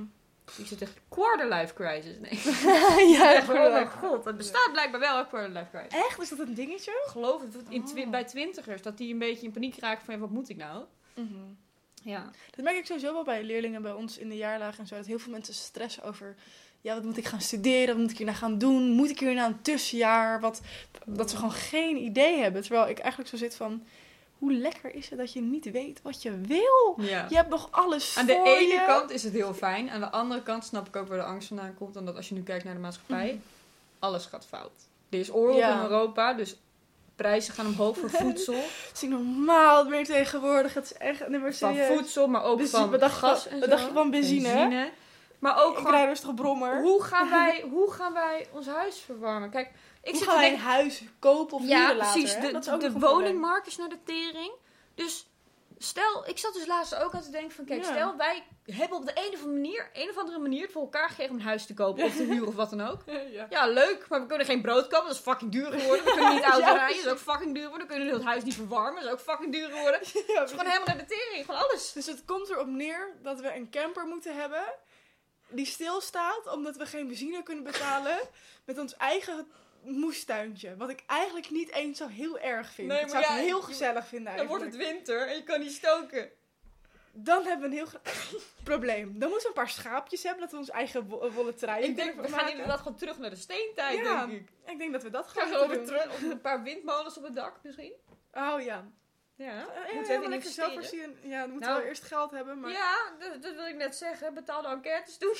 Ik 0.58 0.66
zit 0.66 0.82
echt 0.82 0.92
quarter 1.08 1.48
life 1.48 1.74
crisis. 1.74 2.14
Nee. 2.20 2.40
ja, 3.16 3.34
Echt, 3.34 3.48
oh 3.48 3.72
mijn 3.72 3.88
god, 3.90 4.24
het 4.24 4.36
bestaat 4.36 4.68
blijkbaar 4.72 5.00
wel, 5.00 5.18
een 5.18 5.26
quarter 5.28 5.50
life 5.50 5.70
crisis. 5.72 6.04
Echt? 6.06 6.20
Is 6.20 6.28
dat 6.28 6.38
een 6.38 6.54
dingetje? 6.54 6.90
Ik 6.90 7.10
geloof 7.10 7.40
het, 7.40 7.54
in 7.68 7.84
twi- 7.84 8.02
Oh. 8.04 8.10
bij 8.10 8.24
twintigers, 8.24 8.82
dat 8.82 8.98
die 8.98 9.12
een 9.12 9.18
beetje 9.18 9.46
in 9.46 9.52
paniek 9.52 9.78
raken 9.78 10.04
van 10.04 10.18
wat 10.18 10.30
moet 10.30 10.48
ik 10.48 10.56
nou? 10.56 10.84
Mhm. 11.14 11.34
Ja. 12.02 12.30
Dat 12.50 12.64
merk 12.64 12.76
ik 12.76 12.86
sowieso 12.86 13.12
wel 13.12 13.24
bij 13.24 13.42
leerlingen 13.44 13.82
bij 13.82 13.92
ons 13.92 14.18
in 14.18 14.28
de 14.28 14.36
jaarlagen 14.36 14.78
en 14.78 14.86
zo. 14.86 14.96
Dat 14.96 15.06
heel 15.06 15.18
veel 15.18 15.32
mensen 15.32 15.54
stressen 15.54 16.02
over... 16.02 16.34
Ja, 16.80 16.94
wat 16.94 17.04
moet 17.04 17.16
ik 17.16 17.24
gaan 17.26 17.40
studeren? 17.40 17.86
Wat 17.88 17.96
moet 17.96 18.10
ik 18.10 18.16
hierna 18.16 18.32
gaan 18.32 18.58
doen? 18.58 18.90
Moet 18.90 19.10
ik 19.10 19.18
hierna 19.18 19.46
een 19.46 19.62
tussenjaar? 19.62 20.40
Wat, 20.40 20.60
dat 21.06 21.30
ze 21.30 21.36
gewoon 21.36 21.52
geen 21.52 21.96
idee 21.96 22.38
hebben. 22.38 22.62
Terwijl 22.62 22.88
ik 22.88 22.98
eigenlijk 22.98 23.30
zo 23.30 23.36
zit 23.36 23.54
van... 23.56 23.86
Hoe 24.38 24.52
lekker 24.52 24.94
is 24.94 25.08
het 25.08 25.18
dat 25.18 25.32
je 25.32 25.40
niet 25.40 25.70
weet 25.70 26.02
wat 26.02 26.22
je 26.22 26.40
wil? 26.40 26.94
ja. 27.06 27.26
Je 27.28 27.36
hebt 27.36 27.48
nog 27.48 27.68
alles 27.70 28.16
Aan 28.18 28.26
de 28.26 28.32
voor 28.32 28.46
ene 28.46 28.72
je. 28.72 28.84
kant 28.86 29.10
is 29.10 29.22
het 29.22 29.32
heel 29.32 29.54
fijn. 29.54 29.90
Aan 29.90 30.00
de 30.00 30.10
andere 30.10 30.42
kant 30.42 30.64
snap 30.64 30.86
ik 30.88 30.96
ook 30.96 31.08
waar 31.08 31.18
de 31.18 31.24
angst 31.24 31.48
vandaan 31.48 31.74
komt. 31.74 31.96
Omdat 31.96 32.16
als 32.16 32.28
je 32.28 32.34
nu 32.34 32.42
kijkt 32.42 32.64
naar 32.64 32.74
de 32.74 32.80
maatschappij, 32.80 33.26
Mhm. 33.26 33.36
alles 33.98 34.26
gaat 34.26 34.46
fout. 34.46 34.72
Er 35.08 35.18
is 35.18 35.32
oorlog 35.32 35.56
Ja. 35.58 35.74
in 35.76 35.82
Europa, 35.90 36.32
dus 36.32 36.56
prijzen 37.16 37.54
gaan 37.54 37.66
omhoog 37.66 37.98
voor 37.98 38.10
voedsel. 38.22 38.54
Het 38.54 38.90
is 38.94 39.00
niet 39.00 39.10
normaal 39.10 39.84
meer 39.88 40.04
tegenwoordig. 40.04 40.74
Het 40.74 40.84
is 40.84 40.92
echt... 40.92 41.28
Nee, 41.28 41.40
maar 41.40 41.54
van 41.54 41.76
voedsel, 41.76 42.26
maar 42.26 42.42
ook 42.44 42.58
Dus 42.58 42.70
van 42.70 43.00
gas 43.00 43.46
en 43.48 43.60
zo. 43.60 43.66
dacht 43.68 43.86
je 43.86 43.92
van 43.92 44.10
benzine? 44.10 44.90
Maar 45.38 45.64
ook 45.64 45.76
gewoon, 45.76 45.92
rijd 45.92 46.08
rustig 46.08 46.34
brommer. 46.34 46.80
hoe 46.82 47.02
gaan, 47.02 47.30
wij, 47.30 47.64
hoe 47.74 47.92
gaan 47.92 48.12
wij 48.12 48.48
ons 48.52 48.66
huis 48.66 48.98
verwarmen? 49.00 49.50
Kijk, 49.50 49.68
ik 50.02 50.10
Hoe 50.10 50.18
zit 50.18 50.28
gaan 50.28 50.34
te 50.34 50.40
wij 50.40 50.52
een 50.52 50.58
huis 50.58 51.02
kopen 51.18 51.56
of 51.56 51.62
Ja, 51.66 51.94
later? 51.94 51.96
precies. 52.12 52.34
hè? 52.34 52.40
De, 52.40 52.52
Dat 52.52 52.66
is 52.66 52.72
ook 52.72 52.80
de 52.80 52.92
woningmarkt 52.92 53.66
is 53.66 53.76
naar 53.76 53.88
de 53.88 54.02
tering. 54.04 54.52
Dus 54.94 55.30
stel, 55.78 56.28
ik 56.28 56.38
zat 56.38 56.54
dus 56.54 56.66
laatst 56.66 56.94
ook 56.94 57.14
aan 57.14 57.22
te 57.22 57.30
denken 57.30 57.50
van... 57.56 57.64
Kijk, 57.64 57.84
Ja. 57.84 57.90
stel 57.92 58.16
wij 58.16 58.42
hebben 58.64 58.98
op 58.98 59.06
de 59.06 59.12
een 59.14 59.32
of 59.34 59.42
andere 59.42 59.52
manier... 59.52 59.90
een 59.92 60.08
of 60.10 60.16
andere 60.18 60.38
manier 60.38 60.62
het 60.62 60.72
voor 60.72 60.82
elkaar 60.82 61.08
gekregen 61.08 61.32
om 61.32 61.38
een 61.38 61.46
huis 61.46 61.66
te 61.66 61.74
kopen. 61.74 62.04
Of 62.04 62.16
te 62.16 62.22
huren 62.32 62.46
of 62.48 62.54
wat 62.54 62.70
dan 62.70 62.80
ook. 62.88 63.00
Ja. 63.30 63.46
Ja, 63.50 63.66
leuk. 63.66 64.06
Maar 64.08 64.20
we 64.20 64.26
kunnen 64.26 64.46
geen 64.46 64.62
brood 64.62 64.86
kopen. 64.86 65.06
Dat 65.06 65.16
is 65.16 65.22
fucking 65.22 65.52
duur 65.52 65.72
geworden. 65.72 66.04
We 66.04 66.10
kunnen 66.12 66.34
niet 66.34 66.42
auto 66.52 66.58
Ja, 66.66 66.72
rijden. 66.72 66.96
Dat 66.96 67.04
is 67.04 67.12
ook 67.12 67.18
fucking 67.34 67.54
duur 67.54 67.62
geworden. 67.62 67.86
We 67.88 67.94
kunnen 67.94 68.14
het 68.14 68.24
huis 68.24 68.42
niet 68.44 68.54
verwarmen. 68.54 68.94
Dat 69.02 69.04
is 69.04 69.10
ook 69.18 69.20
fucking 69.20 69.52
duur 69.52 69.68
geworden. 69.68 70.00
Het 70.00 70.14
is 70.26 70.50
gewoon 70.50 70.66
helemaal 70.66 70.86
naar 70.86 70.98
de 70.98 71.04
tering. 71.04 71.44
Gewoon 71.46 71.60
alles. 71.60 71.92
Dus 71.92 72.06
het 72.06 72.24
komt 72.24 72.48
erop 72.50 72.66
neer 72.66 73.16
dat 73.22 73.40
we 73.40 73.54
een 73.54 73.70
camper 73.70 74.06
moeten 74.06 74.36
hebben 74.36 74.64
die 75.48 75.66
stilstaat 75.66 76.46
omdat 76.52 76.76
we 76.76 76.86
geen 76.86 77.06
benzine 77.06 77.42
kunnen 77.42 77.64
betalen 77.64 78.18
met 78.64 78.78
ons 78.78 78.96
eigen 78.96 79.46
moestuintje. 79.82 80.76
Wat 80.76 80.88
ik 80.90 81.02
eigenlijk 81.06 81.50
niet 81.50 81.72
eens 81.72 81.98
zo 81.98 82.06
heel 82.06 82.38
erg 82.38 82.70
vind. 82.70 82.88
Nee, 82.88 83.00
dat 83.00 83.10
zou 83.10 83.22
maar 83.22 83.32
ik 83.32 83.38
ja, 83.38 83.44
heel 83.44 83.62
gezellig 83.62 84.06
vinden 84.06 84.26
Dan 84.26 84.34
eigenlijk. 84.36 84.64
wordt 84.64 84.76
het 84.84 84.94
winter 84.94 85.28
en 85.28 85.36
je 85.36 85.42
kan 85.42 85.60
niet 85.60 85.72
stoken. 85.72 86.30
Dan 87.18 87.44
hebben 87.44 87.60
we 87.70 87.76
een 87.76 87.82
heel 87.86 87.86
groot 87.86 88.42
probleem. 88.64 89.18
Dan 89.18 89.28
moeten 89.30 89.48
we 89.52 89.56
een 89.56 89.64
paar 89.64 89.70
schaapjes 89.70 90.22
hebben 90.22 90.40
dat 90.42 90.50
we 90.50 90.56
ons 90.56 90.70
eigen 90.70 91.08
wo- 91.08 91.30
wollen 91.30 91.56
truien 91.56 91.88
Ik 91.88 91.96
denk, 91.96 92.20
we 92.20 92.28
gaan 92.28 92.48
inderdaad 92.48 92.78
gewoon 92.78 92.96
terug 92.96 93.18
naar 93.18 93.30
de 93.30 93.36
steentijd, 93.36 93.98
Ja. 93.98 94.26
denk 94.26 94.40
ik. 94.40 94.48
Ik 94.66 94.78
denk 94.78 94.92
dat 94.92 95.02
we 95.02 95.10
dat 95.10 95.28
Gaan 95.28 95.48
gaan 95.48 95.68
we 95.68 95.74
doen. 95.76 95.84
terug. 95.84 96.06
Of 96.06 96.22
een 96.22 96.40
paar 96.40 96.62
windmolens 96.62 97.16
op 97.16 97.22
het 97.22 97.34
dak 97.34 97.58
misschien. 97.62 97.92
Oh 98.34 98.60
ja. 98.60 98.84
Ja, 99.36 99.66
helemaal 99.72 100.02
even 100.02 100.06
lekker 100.06 100.32
investeren. 100.32 100.70
zelfvoorzien. 100.70 101.16
Ja, 101.22 101.40
dan 101.40 101.50
moeten 101.50 101.68
Nou, 101.68 101.82
we 101.82 101.88
eerst 101.88 102.02
geld 102.02 102.30
hebben. 102.30 102.60
Maar... 102.60 102.70
Ja, 102.70 102.94
dat, 103.18 103.42
dat 103.42 103.54
wil 103.54 103.66
ik 103.66 103.76
net 103.76 103.96
zeggen. 103.96 104.34
Betaalde 104.34 104.68
enquêtes 104.68 105.18
doen. 105.18 105.34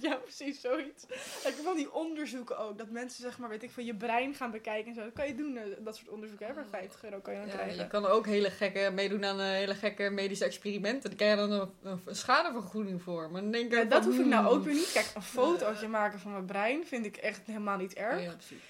ja, 0.10 0.14
precies, 0.14 0.60
zoiets. 0.60 1.04
Ik 1.44 1.54
van 1.62 1.76
die 1.76 1.92
onderzoeken 1.92 2.58
ook. 2.58 2.78
Dat 2.78 2.90
mensen, 2.90 3.22
zeg 3.22 3.38
maar, 3.38 3.48
weet 3.48 3.62
ik 3.62 3.70
van 3.70 3.84
je 3.84 3.94
brein 3.94 4.34
gaan 4.34 4.50
bekijken 4.50 4.88
en 4.88 4.94
zo. 4.94 5.02
Dat 5.02 5.12
kan 5.12 5.26
je 5.26 5.34
doen, 5.34 5.56
eh, 5.56 5.64
dat 5.78 5.96
soort 5.96 6.08
onderzoeken. 6.08 6.46
Hè? 6.46 6.52
Voor 6.52 6.64
50 6.70 7.04
euro 7.04 7.18
kan 7.20 7.32
je 7.32 7.38
dan 7.38 7.48
Ja, 7.48 7.54
krijgen. 7.54 7.76
je 7.76 7.86
kan 7.86 8.06
ook 8.06 8.26
hele 8.26 8.50
gekke, 8.50 8.90
meedoen 8.94 9.24
aan 9.24 9.40
eh, 9.40 9.46
hele 9.46 9.74
gekke 9.74 10.10
medische 10.10 10.44
experimenten. 10.44 11.08
Daar 11.10 11.18
krijg 11.18 11.40
je 11.40 11.48
dan 11.48 11.70
een, 11.82 12.00
een 12.04 12.16
schadevergoeding 12.16 13.02
voor. 13.02 13.30
Maar 13.30 13.40
dan 13.42 13.50
denk 13.50 13.64
ik 13.64 13.78
Ja, 13.78 13.84
dat 13.84 14.02
van, 14.02 14.10
hoef 14.12 14.20
ik 14.20 14.26
nou 14.26 14.44
hmm. 14.44 14.54
ook 14.54 14.64
weer 14.64 14.74
niet. 14.74 14.92
Kijk, 14.92 15.10
een 15.14 15.22
fotootje 15.22 15.88
maken 15.88 16.18
van 16.18 16.32
mijn 16.32 16.46
brein 16.46 16.86
vind 16.86 17.06
ik 17.06 17.16
echt 17.16 17.40
helemaal 17.44 17.78
niet 17.78 17.94
erg. 17.94 18.16
Oh 18.18 18.22
ja, 18.22 18.32
precies. 18.32 18.62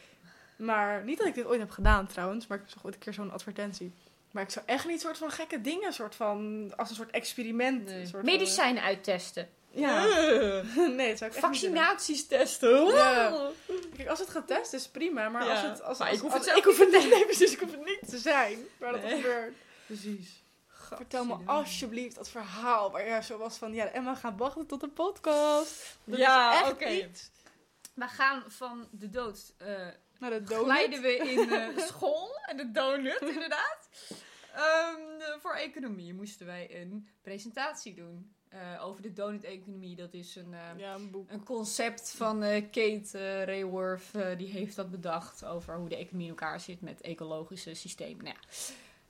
Maar 0.56 1.05
niet 1.05 1.19
dat 1.19 1.26
ik 1.26 1.35
dit 1.35 1.47
ooit 1.47 1.61
heb 1.61 1.71
gedaan 1.71 2.06
trouwens. 2.06 2.47
Maar 2.47 2.59
ik 2.59 2.64
zag 2.67 2.85
ooit 2.85 2.94
een 2.94 3.00
keer 3.00 3.12
zo'n 3.12 3.32
advertentie. 3.32 3.93
Maar 4.38 4.46
ik 4.46 4.52
zou 4.52 4.67
echt 4.67 4.87
niet 4.87 5.00
soort 5.00 5.19
van 5.19 5.31
gekke 5.31 5.61
dingen, 5.61 5.93
soort 5.93 6.14
van, 6.14 6.73
als 6.76 6.88
een 6.90 6.94
soort 6.96 7.11
experiment. 7.11 7.85
Nee. 7.85 8.00
Soort 8.06 8.11
van- 8.11 8.25
Medicijnen 8.25 8.82
uittesten. 8.82 9.49
ja. 9.71 10.04
Nee, 10.97 11.09
dat 11.09 11.18
zou 11.18 11.21
ik 11.21 11.21
echt 11.21 11.23
niet 11.23 11.33
doen. 11.33 11.40
Vaccinaties 11.40 12.26
testen. 12.26 12.87
Ja. 12.87 13.50
Kijk, 13.97 14.09
als 14.09 14.18
het 14.18 14.30
getest 14.30 14.73
is, 14.73 14.88
prima. 14.88 15.28
Maar 15.28 15.49
als 15.50 15.61
het... 15.62 15.83
Als, 15.83 15.99
Maar 15.99 16.09
als- 16.09 16.16
ik 16.16 16.23
hoef 16.23 16.33
als- 16.33 16.40
het 16.40 16.49
zelf 16.49 16.59
ik 16.59 16.64
hoef 16.64 16.78
het 16.78 16.90
niet. 17.02 17.11
Nee, 17.11 17.25
precies. 17.25 17.52
Ik 17.52 17.61
hoef 17.61 17.71
het 17.71 17.85
niet 17.85 18.09
te 18.09 18.18
zijn. 18.18 18.59
Waar 18.78 18.92
dat 18.92 19.11
gebeurt. 19.11 19.54
Precies. 19.87 20.42
Vertel 20.95 21.25
me 21.25 21.37
alsjeblieft 21.45 22.16
dat 22.16 22.28
verhaal 22.28 22.90
waar 22.90 23.09
je 23.09 23.23
zo 23.23 23.38
was 23.38 23.57
van... 23.57 23.75
Ja, 23.75 23.87
Emma 23.87 24.14
gaat 24.14 24.35
wachten 24.37 24.66
tot 24.66 24.80
de 24.80 24.88
podcast. 24.88 25.97
Dat 26.04 26.18
Ja, 26.18 26.68
oké. 26.68 26.88
iets. 26.88 27.30
We 27.95 28.07
gaan 28.09 28.45
van 28.49 28.88
de 28.90 29.11
dood 29.11 29.38
eh 29.57 29.87
Naar 30.18 30.30
de 30.30 30.42
donut. 30.42 30.64
glijden 30.64 31.02
we 31.02 31.16
in 31.16 31.52
eh, 31.52 31.66
school 31.88 32.30
en 32.47 32.57
de 32.57 32.71
donut 32.71 33.21
inderdaad. 33.21 33.88
Ehm, 34.59 35.21
eh, 35.21 35.27
voor 35.41 35.55
economie 35.55 36.15
moesten 36.15 36.47
wij 36.47 36.81
een 36.83 37.09
presentatie 37.23 37.95
doen 37.95 38.33
eh, 38.49 38.85
over 38.85 39.03
de 39.03 39.12
donut-economie. 39.12 39.97
Dat 39.97 40.15
is 40.15 40.37
een, 40.37 40.55
eh, 40.55 40.79
Ja, 40.79 40.95
een 41.27 41.45
concept 41.45 42.11
van 42.17 42.43
eh, 42.43 42.65
Kate 42.71 43.45
Raworth. 43.45 44.03
eh, 44.15 44.37
die 44.38 44.49
heeft 44.49 44.77
dat 44.77 44.91
bedacht 44.91 45.45
over 45.45 45.77
hoe 45.77 45.88
de 45.88 45.97
economie 45.97 46.25
in 46.27 46.33
elkaar 46.33 46.61
zit 46.61 46.81
met 46.81 47.00
ecologische 47.00 47.75
systemen. 47.75 48.25
Nou 48.25 48.37
ja, 48.37 48.49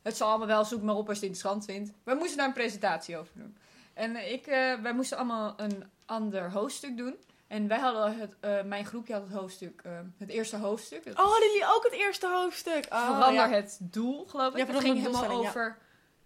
het 0.02 0.16
zal 0.16 0.28
allemaal 0.28 0.46
wel, 0.46 0.64
zoek 0.64 0.82
maar 0.82 0.94
op 0.94 1.08
als 1.08 1.18
je 1.20 1.26
het 1.26 1.34
interessant 1.34 1.64
vindt. 1.64 1.92
We 2.04 2.14
moesten 2.14 2.36
daar 2.36 2.46
een 2.46 2.52
presentatie 2.52 3.16
over 3.16 3.32
doen. 3.36 3.56
En 3.94 4.32
ik, 4.32 4.44
wij 4.82 4.94
moesten 4.94 5.16
allemaal 5.16 5.54
een 5.56 5.84
ander 6.04 6.50
hoofdstuk 6.50 6.96
doen. 6.96 7.16
En 7.48 7.68
wij 7.68 7.78
hadden 7.78 8.18
het, 8.18 8.36
eh, 8.40 8.62
mijn 8.62 8.86
groepje 8.86 9.12
had 9.12 9.22
het 9.22 9.32
hoofdstuk, 9.32 9.80
eh, 9.84 9.92
het 10.18 10.28
eerste 10.28 10.56
hoofdstuk. 10.56 11.06
Oh, 11.06 11.14
hadden 11.14 11.48
jullie 11.48 11.74
ook 11.74 11.84
het 11.84 11.92
eerste 11.92 12.28
hoofdstuk? 12.28 12.86
Oh, 12.92 13.04
verander 13.04 13.32
ja. 13.32 13.48
het 13.48 13.78
doel, 13.80 14.26
geloof 14.26 14.52
ik. 14.52 14.58
Ja, 14.58 14.72
dat 14.72 14.82
ging 14.82 14.96
helemaal 14.96 15.30
over... 15.30 15.78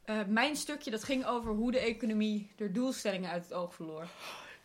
eh, 0.04 0.18
mijn 0.26 0.56
stukje, 0.56 0.90
dat 0.90 1.04
ging 1.04 1.26
over 1.26 1.52
hoe 1.52 1.72
de 1.72 1.78
economie 1.78 2.52
de 2.56 2.70
doelstellingen 2.70 3.30
uit 3.30 3.42
het 3.42 3.52
oog 3.52 3.74
verloor. 3.74 4.06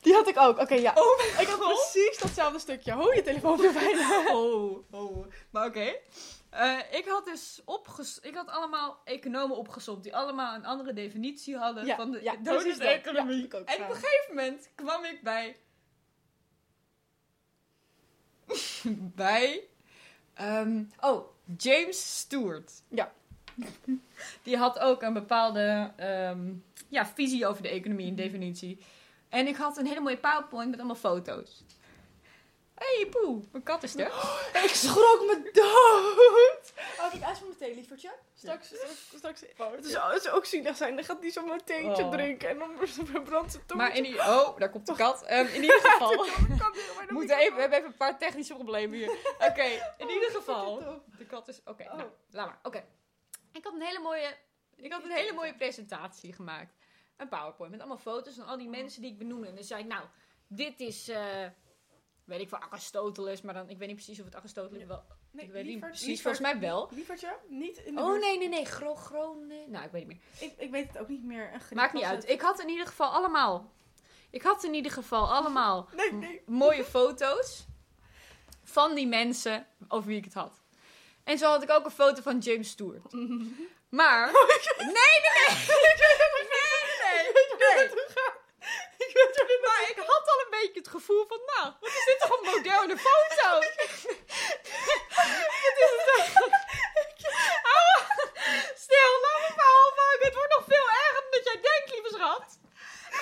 Die 0.01 0.13
had 0.13 0.27
ik 0.27 0.37
ook. 0.37 0.59
Oké, 0.59 0.73
ja. 0.75 0.93
Oh 0.95 1.39
ik 1.39 1.47
had 1.47 1.59
precies 1.59 2.17
datzelfde 2.19 2.59
stukje. 2.59 2.91
Hou 2.91 3.15
je 3.15 3.21
telefoon 3.21 3.57
weer 3.57 3.73
bijna. 3.73 4.23
Oh, 4.35 4.83
oh. 4.91 5.25
Maar 5.49 5.65
oké. 5.65 5.95
Ik 6.91 7.05
had 7.07 7.25
dus 7.25 7.61
opges 7.65 8.19
ik 8.19 8.35
had 8.35 8.49
allemaal 8.49 9.01
economen 9.03 9.57
opgezocht 9.57 10.03
die 10.03 10.15
allemaal 10.15 10.55
een 10.55 10.65
andere 10.65 10.93
definitie 10.93 11.57
hadden 11.57 11.85
Ja, 11.85 11.95
van 11.95 12.11
de 12.11 12.23
ja, 12.23 12.31
ik 12.31 13.53
ook 13.53 13.65
en 13.65 13.83
op 13.83 13.89
een 13.89 13.95
gegeven 13.95 14.35
moment 14.35 14.69
kwam 14.75 15.03
ik 15.03 15.19
bij. 15.23 15.55
bij. 19.15 19.63
ehm, 20.33 20.83
oh, 20.99 21.27
James 21.57 22.19
Stewart. 22.19 22.71
Ja. 22.87 23.11
Die 24.43 24.57
had 24.57 24.79
ook 24.79 25.01
een 25.01 25.13
bepaalde 25.13 25.91
ehm, 25.95 26.53
ja, 26.89 27.05
visie 27.05 27.47
over 27.47 27.61
de 27.61 27.69
economie 27.69 28.07
en 28.07 28.15
definitie. 28.15 28.79
En 29.29 29.47
ik 29.47 29.55
had 29.55 29.77
een 29.77 29.85
hele 29.85 29.99
mooie 29.99 30.17
PowerPoint 30.17 30.69
met 30.69 30.79
allemaal 30.79 30.95
foto's. 30.95 31.63
Hé, 32.75 32.95
hey, 32.95 33.07
poe, 33.09 33.41
mijn 33.51 33.63
kat 33.63 33.83
is 33.83 33.95
er. 33.95 34.11
Ik 34.63 34.73
schrok 34.73 35.19
me 35.19 35.49
dood. 35.53 36.56
Oh, 37.01 37.13
ik 37.13 37.21
ijs 37.21 37.37
van 37.37 37.47
mijn 37.47 37.59
thee, 37.59 37.75
lievertje. 37.75 38.11
Straks, 38.35 38.67
straks, 38.67 39.15
straks. 39.17 39.41
Het 39.75 39.85
zou, 39.85 40.13
het 40.13 40.21
zou 40.23 40.35
ook 40.35 40.45
zielig 40.45 40.77
zijn. 40.77 40.95
Dan 40.95 41.05
gaat 41.05 41.19
hij 41.21 41.31
zo 41.31 41.45
mijn 41.45 41.63
theetje 41.63 42.03
Oh. 42.03 42.11
drinken 42.11 42.49
en 42.49 42.57
dan 42.59 42.75
brandt 43.23 43.51
zijn 43.51 43.65
tong. 43.65 43.79
Maar 43.81 43.95
in 43.95 44.05
ieder 44.05 44.21
Oh, 44.21 44.57
daar 44.59 44.69
komt 44.69 44.85
de 44.85 44.95
kat. 44.95 45.23
Ehm, 45.23 45.45
in 45.47 45.61
ieder 45.61 45.79
geval. 45.89 46.25
We 46.25 47.07
moeten 47.09 47.37
even, 47.37 47.53
we 47.55 47.59
hebben 47.61 47.77
even 47.77 47.89
een 47.91 47.97
paar 47.97 48.17
technische 48.17 48.53
problemen 48.53 48.97
hier. 48.97 49.09
Oké, 49.49 49.63
in 49.97 50.09
ieder 50.09 50.29
geval. 50.31 51.01
De 51.17 51.25
kat 51.25 51.47
is... 51.47 51.61
Oké, 51.65 51.83
Oh. 51.83 51.93
nou, 51.97 52.09
laat 52.29 52.45
maar. 52.47 52.59
Oké. 52.63 52.83
Ik 53.51 53.63
had 53.63 53.73
een 53.73 53.81
hele 53.81 53.99
mooie... 53.99 54.35
Ik 54.75 54.91
had 54.91 55.03
een 55.03 55.11
hele 55.11 55.33
mooie 55.33 55.55
presentatie 55.55 56.33
gemaakt. 56.33 56.73
Een 57.17 57.27
PowerPoint 57.29 57.71
met 57.71 57.79
allemaal 57.81 57.97
foto's 57.99 58.35
van 58.35 58.45
al 58.45 58.57
die 58.57 58.69
mensen 58.69 59.01
die 59.01 59.11
ik 59.11 59.17
benoemde. 59.17 59.47
En 59.47 59.55
dan 59.55 59.63
zei 59.63 59.81
ik, 59.81 59.87
nou, 59.87 60.03
dit 60.47 60.79
is... 60.79 61.07
eh, 61.07 61.45
weet 62.23 62.39
ik 62.39 62.49
wel, 62.49 62.59
Aristoteles. 62.59 63.41
Maar 63.41 63.53
dan, 63.53 63.69
ik 63.69 63.77
weet 63.77 63.87
niet 63.87 63.95
precies 63.95 64.19
of 64.19 64.25
het 64.25 64.35
Aristoteles 64.35 64.85
wel... 64.85 65.03
Nee, 65.37 65.45
ik 65.45 65.51
weet 65.51 65.65
niet 65.65 65.79
precies, 65.79 66.21
volgens 66.21 66.41
mij 66.43 66.59
wel. 66.59 66.89
Lievertje, 66.91 67.35
niet 67.47 67.77
in 67.77 67.95
de 67.95 68.01
Oh, 68.01 68.19
nee, 68.19 68.37
nee, 68.37 68.47
nee. 68.49 68.65
Gro, 68.65 68.95
gro, 68.95 69.33
nee. 69.33 69.67
Nou, 69.67 69.85
ik 69.85 69.91
weet 69.91 70.07
niet 70.07 70.17
meer. 70.39 70.49
Ik, 70.49 70.57
ik 70.57 70.71
weet 70.71 70.87
het 70.87 70.97
ook 70.97 71.07
niet 71.07 71.23
meer. 71.23 71.53
Een 71.53 71.61
Maakt 71.75 71.93
niet 71.93 72.03
uit. 72.03 72.21
het. 72.21 72.31
Ik 72.31 72.41
had 72.41 72.59
in 72.59 72.69
ieder 72.69 72.87
geval 72.87 73.09
allemaal... 73.11 73.71
Ik 74.29 74.41
had 74.41 74.63
in 74.63 74.73
ieder 74.73 74.91
geval 74.91 75.33
allemaal 75.33 75.89
Nee, 75.95 76.11
nee. 76.11 76.41
mooie 76.45 76.83
foto's 76.83 77.65
van 78.63 78.95
die 78.95 79.07
mensen 79.07 79.67
over 79.87 80.07
wie 80.07 80.17
ik 80.17 80.23
het 80.23 80.33
had. 80.33 80.61
En 81.23 81.37
zo 81.37 81.49
had 81.49 81.63
ik 81.63 81.69
ook 81.69 81.85
een 81.85 81.91
foto 81.91 82.21
van 82.21 82.37
James 82.39 82.69
Stewart. 82.69 83.11
Maar... 83.89 84.31
Nee, 84.77 84.87
nee, 84.87 84.93
nee! 84.93 85.55
Nee, 86.99 87.23
nee, 87.67 87.87
nee. 87.87 87.89
Maar 89.61 89.89
ik 89.89 89.97
had 89.97 90.27
al 90.29 90.39
een 90.45 90.49
beetje 90.61 90.79
het 90.79 90.87
gevoel 90.87 91.25
van, 91.27 91.39
nou, 91.45 91.73
wat 91.79 91.89
is 91.89 92.05
dit 92.05 92.19
toch 92.19 92.39
een 92.41 92.49
moderne 92.55 92.97
foto? 92.97 93.49
Wat 93.59 93.63
is 95.83 95.91
het 95.95 96.03
toch? 96.11 96.51
Ah, 97.75 98.09
Stil, 98.75 99.11
laat 99.23 99.39
me 99.43 99.49
verhaal 99.55 99.91
maken. 99.95 100.25
Het 100.25 100.33
wordt 100.35 100.55
nog 100.55 100.65
veel 100.67 100.87
erger 100.89 101.21
dan 101.21 101.31
dat 101.31 101.43
jij 101.43 101.61
denkt, 101.61 101.91
lieve 101.93 102.09
schat. 102.13 102.59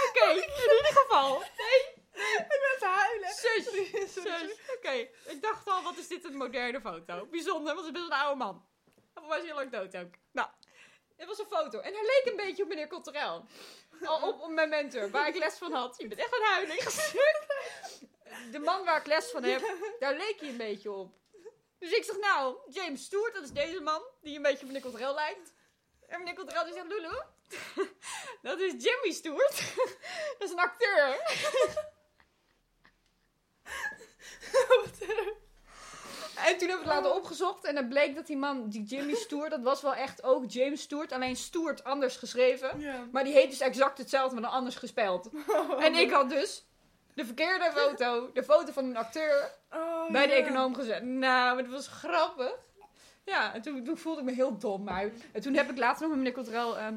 Oké, 0.07 0.29
in 0.29 0.75
ieder 0.77 0.95
geval. 1.01 1.39
Nee, 1.57 1.93
Ik 2.37 2.47
ben 2.47 2.75
te 2.79 2.85
huilen. 2.87 3.29
Zus, 3.29 3.63
Sorry, 3.65 4.07
zus. 4.07 4.57
Oké, 4.75 4.91
ik 5.25 5.41
dacht 5.41 5.67
al, 5.67 5.83
wat 5.83 5.97
is 5.97 6.07
dit 6.07 6.25
een 6.25 6.37
moderne 6.37 6.81
foto? 6.81 7.25
Bijzonder, 7.31 7.73
want 7.75 7.85
het 7.85 7.95
is 7.95 8.01
best 8.01 8.11
een 8.13 8.14
oude 8.25 8.43
man. 8.43 8.65
Of 9.13 9.27
was 9.27 9.41
hij 9.41 9.49
al 9.49 9.55
lang 9.55 9.71
dood 9.71 9.97
ook? 9.97 10.13
Nou, 10.31 10.49
dit 11.17 11.27
was 11.27 11.39
een 11.39 11.45
foto. 11.45 11.79
En 11.79 11.93
hij 11.93 12.01
leek 12.01 12.23
een 12.25 12.35
beetje 12.35 12.63
op 12.63 12.69
meneer 12.69 12.87
Cotterel. 12.87 13.45
Al 14.03 14.27
op, 14.27 14.41
op 14.41 14.49
mijn 14.49 14.69
mentor, 14.69 15.09
waar 15.09 15.27
ik 15.27 15.37
les 15.37 15.57
van 15.57 15.73
had. 15.73 15.95
Je 15.97 16.07
bent 16.07 16.19
echt 16.19 16.35
een 16.35 16.43
huiling. 16.43 16.81
De 18.51 18.59
man 18.59 18.85
waar 18.85 18.99
ik 18.99 19.05
les 19.05 19.31
van 19.31 19.43
heb, 19.43 19.61
daar 19.99 20.15
leek 20.15 20.39
hij 20.39 20.49
een 20.49 20.57
beetje 20.57 20.91
op. 20.91 21.13
Dus 21.79 21.91
ik 21.91 22.03
zeg, 22.03 22.17
nou, 22.17 22.57
James 22.69 23.03
Stewart, 23.03 23.33
dat 23.33 23.43
is 23.43 23.51
deze 23.51 23.81
man, 23.81 24.01
die 24.21 24.35
een 24.35 24.41
beetje 24.41 24.59
op 24.59 24.65
meneer 24.65 24.81
Cotterel 24.81 25.13
lijkt. 25.13 25.53
En 26.07 26.19
meneer 26.19 26.33
Cotterel 26.33 26.63
die 26.63 26.73
zegt, 26.73 26.87
Lulu, 26.87 27.21
dat 28.41 28.59
is 28.59 28.83
Jimmy 28.83 29.11
Stewart. 29.11 29.75
Dat 30.37 30.47
is 30.47 30.51
een 30.51 30.59
acteur. 30.59 31.17
En 36.35 36.57
toen 36.57 36.69
heb 36.69 36.77
ik 36.79 36.83
het 36.83 36.93
later 36.93 37.13
opgezocht 37.13 37.65
en 37.65 37.75
het 37.75 37.89
bleek 37.89 38.15
dat 38.15 38.27
die 38.27 38.37
man, 38.37 38.69
die 38.69 38.83
Jimmy 38.83 39.13
Stewart, 39.13 39.51
dat 39.51 39.61
was 39.61 39.81
wel 39.81 39.95
echt 39.95 40.23
ook 40.23 40.51
James 40.51 40.81
Stewart, 40.81 41.11
alleen 41.11 41.35
Stewart 41.35 41.83
anders 41.83 42.15
geschreven. 42.17 42.69
Maar 43.11 43.23
die 43.23 43.33
heet 43.33 43.49
dus 43.49 43.59
exact 43.59 43.97
hetzelfde, 43.97 44.33
maar 44.33 44.43
dan 44.43 44.59
anders 44.59 44.75
gespeld. 44.75 45.29
En 45.79 45.95
ik 45.95 46.11
had 46.11 46.29
dus 46.29 46.65
de 47.13 47.25
verkeerde 47.25 47.71
foto, 47.75 48.29
de 48.33 48.43
foto 48.43 48.71
van 48.71 48.85
een 48.85 48.97
acteur, 48.97 49.53
Oh, 49.75 50.11
bij 50.11 50.27
de 50.27 50.33
econoom 50.33 50.75
gezet. 50.75 51.03
Nou, 51.03 51.55
maar 51.55 51.63
dat 51.63 51.71
was 51.71 51.87
grappig. 51.87 52.55
Ja, 53.23 53.53
en 53.53 53.61
toen, 53.61 53.83
toen 53.83 53.97
voelde 53.97 54.19
ik 54.19 54.25
me 54.25 54.33
heel 54.33 54.57
dom. 54.57 54.83
Maar, 54.83 55.09
en 55.31 55.41
toen 55.41 55.53
heb 55.53 55.69
ik 55.69 55.77
later 55.77 56.01
nog 56.01 56.09
met 56.09 56.17
meneer 56.17 56.33
Cotterel 56.33 56.77
ehm, 56.77 56.93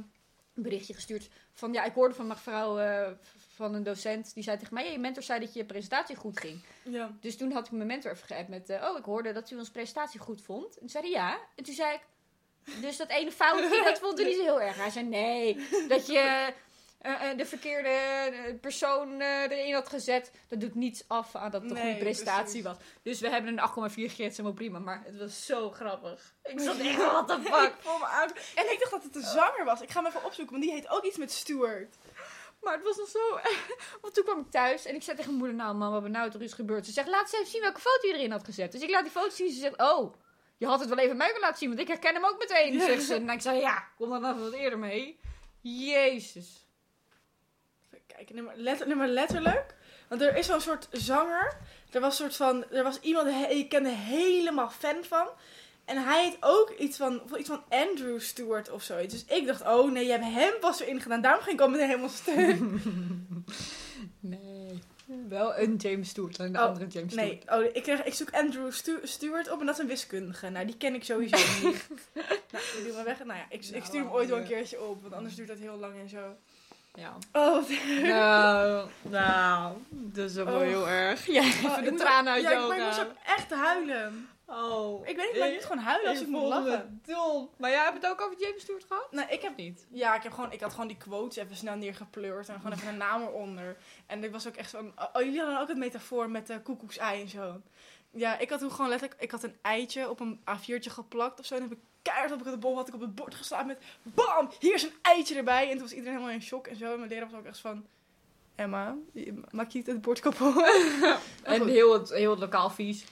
een 0.54 0.62
berichtje 0.62 0.94
gestuurd. 0.94 1.28
Van 1.52 1.72
ja, 1.72 1.84
ik 1.84 1.94
hoorde 1.94 2.14
van 2.14 2.30
een 2.30 2.36
vrouw, 2.36 2.78
eh, 2.78 3.08
van 3.58 3.74
een 3.74 3.82
docent, 3.82 4.34
die 4.34 4.42
zei 4.42 4.58
tegen 4.58 4.74
mij, 4.74 4.84
"Ja, 4.84 4.90
je 4.90 4.98
mentor 4.98 5.22
zei 5.22 5.40
dat 5.40 5.54
je 5.54 5.64
presentatie 5.64 6.16
goed 6.16 6.40
ging. 6.40 6.62
Ja. 6.82 7.10
Dus 7.20 7.36
toen 7.36 7.52
had 7.52 7.66
ik 7.66 7.72
mijn 7.72 7.86
mentor 7.86 8.10
even 8.12 8.26
geappt 8.26 8.48
met... 8.48 8.68
eh, 8.70 8.82
oh, 8.90 8.98
ik 8.98 9.04
hoorde 9.04 9.32
dat 9.32 9.50
u 9.50 9.56
onze 9.56 9.70
presentatie 9.70 10.20
goed 10.20 10.42
vond. 10.42 10.74
En 10.74 10.78
toen 10.80 10.88
zei 10.88 11.04
hij 11.04 11.12
ja. 11.12 11.38
En 11.54 11.64
toen 11.64 11.74
zei 11.74 11.94
ik... 11.94 12.00
Dus 12.80 12.96
dat 12.96 13.08
ene 13.08 13.32
foutje, 13.32 13.82
dat 13.90 13.98
vond 13.98 14.20
u 14.20 14.24
niet 14.24 14.36
zo 14.36 14.42
heel 14.42 14.60
erg. 14.60 14.76
Hij 14.76 14.90
zei 14.90 15.04
nee, 15.04 15.66
dat 15.88 16.06
je 16.06 16.52
eh, 16.98 17.30
eh, 17.30 17.38
de 17.38 17.46
verkeerde 17.46 17.98
persoon 18.60 19.20
erin 19.20 19.74
had 19.74 19.88
gezet... 19.88 20.30
dat 20.48 20.60
doet 20.60 20.74
niets 20.74 21.04
af 21.06 21.34
aan 21.34 21.50
dat 21.50 21.62
het 21.62 21.70
een 21.70 21.76
goede 21.76 21.96
presentatie 21.96 22.62
precies. 22.62 22.62
was. 22.62 22.76
Dus 23.02 23.20
we 23.20 23.28
hebben 23.28 23.58
een 23.58 23.68
8,4 23.90 23.92
gegeven, 23.94 24.24
helemaal 24.30 24.52
prima. 24.52 24.78
Maar 24.78 25.02
het 25.04 25.18
was 25.18 25.46
zo 25.46 25.70
grappig. 25.70 26.34
Ik 26.42 26.60
zat 26.60 26.78
echt, 26.78 26.96
what 26.96 27.28
the 27.28 27.40
fuck. 27.42 27.72
Ik 27.78 27.84
me 27.84 28.06
aan. 28.06 28.28
En 28.54 28.72
ik 28.72 28.76
dacht 28.78 28.90
dat 28.90 29.02
het 29.02 29.14
een 29.16 29.22
zanger 29.22 29.64
was. 29.64 29.80
Ik 29.80 29.90
ga 29.90 29.98
hem 30.02 30.08
even 30.08 30.24
opzoeken, 30.24 30.52
want 30.54 30.66
die 30.66 30.74
heet 30.74 30.88
ook 30.88 31.04
iets 31.04 31.16
met 31.16 31.32
Stuart. 31.32 31.96
Maar 32.60 32.74
het 32.74 32.84
was 32.84 32.96
nog 32.96 33.08
zo... 33.08 33.40
Want 34.02 34.14
toen 34.14 34.24
kwam 34.24 34.38
ik 34.40 34.50
thuis 34.50 34.84
en 34.84 34.94
ik 34.94 35.02
zei 35.02 35.16
tegen 35.16 35.30
mijn 35.30 35.44
moeder... 35.44 35.64
Nou 35.66 35.76
mama, 35.76 36.00
wat 36.00 36.10
nou 36.10 36.30
toch 36.30 36.40
is 36.40 36.52
gebeurd? 36.52 36.86
Ze 36.86 36.92
zegt, 36.92 37.08
laat 37.08 37.20
eens 37.22 37.32
even 37.32 37.46
zien 37.46 37.60
welke 37.60 37.80
foto 37.80 38.06
je 38.06 38.14
erin 38.14 38.30
had 38.30 38.44
gezet. 38.44 38.72
Dus 38.72 38.80
ik 38.82 38.90
laat 38.90 39.02
die 39.02 39.10
foto 39.12 39.30
zien. 39.30 39.50
Ze 39.50 39.58
zegt, 39.60 39.80
oh, 39.82 40.14
je 40.56 40.66
had 40.66 40.80
het 40.80 40.88
wel 40.88 40.98
even 40.98 41.16
mij 41.16 41.26
willen 41.26 41.40
laten 41.40 41.58
zien. 41.58 41.68
Want 41.68 41.80
ik 41.80 41.88
herken 41.88 42.14
hem 42.14 42.24
ook 42.24 42.38
meteen, 42.38 42.72
Ja. 42.72 42.84
zegt 42.84 43.02
ze. 43.02 43.14
En 43.14 43.30
ik 43.30 43.40
zei, 43.40 43.60
ja, 43.60 43.88
kom 43.96 44.10
dan 44.10 44.24
even 44.24 44.42
wat 44.42 44.52
eerder 44.52 44.78
mee. 44.78 45.20
Jezus. 45.60 46.66
Even 47.92 48.06
kijken, 48.06 48.50
letter, 48.54 48.86
nee, 48.86 48.96
maar 48.96 49.08
letterlijk. 49.08 49.76
Want 50.08 50.20
er 50.20 50.36
is 50.36 50.46
zo'n 50.46 50.60
soort 50.60 50.88
zanger. 50.90 51.56
Er 51.90 52.00
was, 52.00 52.16
soort 52.16 52.36
van, 52.36 52.70
er 52.70 52.82
was 52.82 53.00
iemand, 53.00 53.50
ik 53.50 53.68
kende 53.68 53.88
helemaal 53.88 54.70
fan 54.70 55.04
van. 55.04 55.28
En 55.88 56.04
hij 56.04 56.24
heet 56.24 56.36
ook 56.40 56.70
iets 56.78 56.96
van, 56.96 57.22
iets 57.38 57.48
van 57.48 57.62
Andrew 57.68 58.20
Stewart 58.20 58.70
of 58.70 58.82
zoiets. 58.82 59.14
Dus 59.14 59.36
ik 59.36 59.46
dacht, 59.46 59.62
oh 59.62 59.92
nee, 59.92 60.04
je 60.04 60.10
hebt 60.10 60.24
hem 60.24 60.52
pas 60.60 60.80
erin 60.80 61.00
gedaan. 61.00 61.20
Daarom 61.20 61.42
ging 61.42 61.54
ik 61.54 61.60
al 61.60 61.68
meteen 61.68 61.86
helemaal 61.88 62.08
stuk. 62.08 62.56
Nee. 64.20 64.82
Wel 65.28 65.58
een 65.58 65.76
James 65.76 66.08
Stewart, 66.08 66.38
alleen 66.40 66.52
de 66.52 66.58
Oh, 66.58 66.64
andere 66.64 66.86
James 66.86 67.14
Nee, 67.14 67.38
Stewart. 67.42 67.68
oh, 67.68 67.76
ik, 67.76 67.82
kreeg, 67.82 68.02
ik 68.04 68.14
zoek 68.14 68.30
Andrew 68.30 68.72
Stu- 68.72 69.00
Stewart 69.02 69.50
op 69.50 69.60
en 69.60 69.66
dat 69.66 69.74
is 69.74 69.80
een 69.80 69.88
wiskundige. 69.88 70.48
Nou, 70.48 70.66
die 70.66 70.76
ken 70.76 70.94
ik 70.94 71.04
sowieso 71.04 71.36
niet. 71.36 71.88
nou, 72.52 72.64
die 72.76 72.86
doen 72.86 72.96
we 72.96 73.02
weg. 73.04 73.18
Nou 73.24 73.38
ja, 73.38 73.44
ik, 73.48 73.64
ik 73.64 73.70
Nou, 73.70 73.84
stuur 73.84 74.00
hem 74.00 74.10
ooit 74.10 74.28
wel 74.28 74.36
een 74.38 74.42
ja. 74.42 74.48
keertje 74.48 74.82
op, 74.82 75.02
want 75.02 75.14
anders 75.14 75.34
duurt 75.34 75.48
dat 75.48 75.58
heel 75.58 75.76
lang 75.76 75.98
en 76.00 76.08
zo. 76.08 76.36
Ja. 76.94 77.16
Oh, 77.32 77.68
Nou, 78.02 78.88
nou, 79.02 79.76
dat 79.90 80.30
is 80.30 80.34
wel 80.36 80.46
Oh. 80.46 80.60
heel 80.60 80.88
erg. 80.88 81.26
Ja, 81.26 81.42
even 81.42 81.70
Oh, 81.70 81.78
ik 81.78 81.84
de 81.84 81.94
tranen 81.94 82.32
uit 82.32 82.42
ja, 82.42 82.50
je 82.50 82.56
ik, 82.58 82.68
maar 82.68 82.78
ik 82.78 82.84
moest 82.84 83.00
ook 83.00 83.12
echt 83.26 83.50
huilen. 83.50 84.28
Oh. 84.50 85.08
Ik 85.08 85.16
weet 85.16 85.30
niet, 85.30 85.38
maar 85.38 85.48
ik 85.48 85.54
moet 85.54 85.64
gewoon 85.64 85.82
huilen 85.82 86.10
als 86.10 86.20
ik, 86.20 86.26
moet 86.26 86.42
lachen. 86.42 87.00
Dom. 87.06 87.50
Maar 87.56 87.70
jij 87.70 87.82
hebt 87.82 88.02
het 88.02 88.06
ook 88.06 88.20
over 88.20 88.38
James 88.38 88.62
Stewart 88.62 88.84
gehad? 88.84 89.12
Nou, 89.12 89.28
ik 89.30 89.42
heb 89.42 89.56
Niet. 89.56 89.86
Ja, 89.90 90.14
ik, 90.14 90.22
heb 90.22 90.32
gewoon, 90.32 90.52
ik 90.52 90.60
had 90.60 90.70
gewoon 90.70 90.88
die 90.88 90.96
quotes 90.96 91.36
even 91.36 91.56
snel 91.56 91.76
neergepleurd 91.76 92.48
en 92.48 92.54
gewoon 92.54 92.72
even 92.72 92.88
een 92.88 92.96
naam 92.96 93.22
eronder. 93.22 93.76
En 94.06 94.24
ik 94.24 94.32
was 94.32 94.48
ook 94.48 94.54
echt 94.54 94.70
zo. 94.70 94.92
Oh, 95.12 95.22
jullie 95.22 95.40
hadden 95.40 95.60
ook 95.60 95.68
het 95.68 95.76
metafoor 95.76 96.30
met 96.30 96.46
de 96.46 96.60
koekoeksei 96.60 97.20
en 97.20 97.28
zo. 97.28 97.60
Ja, 98.10 98.38
ik 98.38 98.50
had 98.50 98.58
toen 98.58 98.70
gewoon 98.70 98.88
letterlijk, 98.88 99.20
ik 99.20 99.30
had 99.30 99.42
een 99.42 99.56
eitje 99.62 100.10
op 100.10 100.20
een 100.20 100.40
A4'tje 100.40 100.90
geplakt 100.90 101.40
of 101.40 101.46
zo. 101.46 101.54
En 101.54 101.60
dan 101.60 101.68
heb 101.68 101.78
ik 101.78 101.84
keihard 102.02 102.32
op 102.32 102.44
de 102.44 102.58
bol 102.58 102.76
had 102.76 102.88
ik 102.88 102.94
op 102.94 103.00
het 103.00 103.14
bord 103.14 103.34
geslaan 103.34 103.66
met 103.66 103.82
BAM! 104.02 104.50
Hier 104.58 104.74
is 104.74 104.82
een 104.82 104.94
eitje 105.02 105.34
erbij. 105.34 105.64
En 105.64 105.72
toen 105.72 105.80
was 105.80 105.92
iedereen 105.92 106.14
helemaal 106.14 106.34
in 106.34 106.42
shock 106.42 106.66
en 106.66 106.76
zo. 106.76 106.92
En 106.92 106.98
mijn 106.98 107.10
leraar 107.10 107.30
was 107.30 107.38
ook 107.38 107.46
echt 107.46 107.58
van, 107.58 107.86
Emma, 108.54 108.96
maak 109.50 109.70
je 109.70 109.78
niet 109.78 109.86
het 109.86 110.00
bord 110.00 110.20
kapot? 110.20 110.54
En 111.42 111.66
heel 111.66 111.92
het, 111.92 112.08
heel 112.08 112.30
het 112.30 112.40
lokaal 112.40 112.70
vies. 112.70 113.04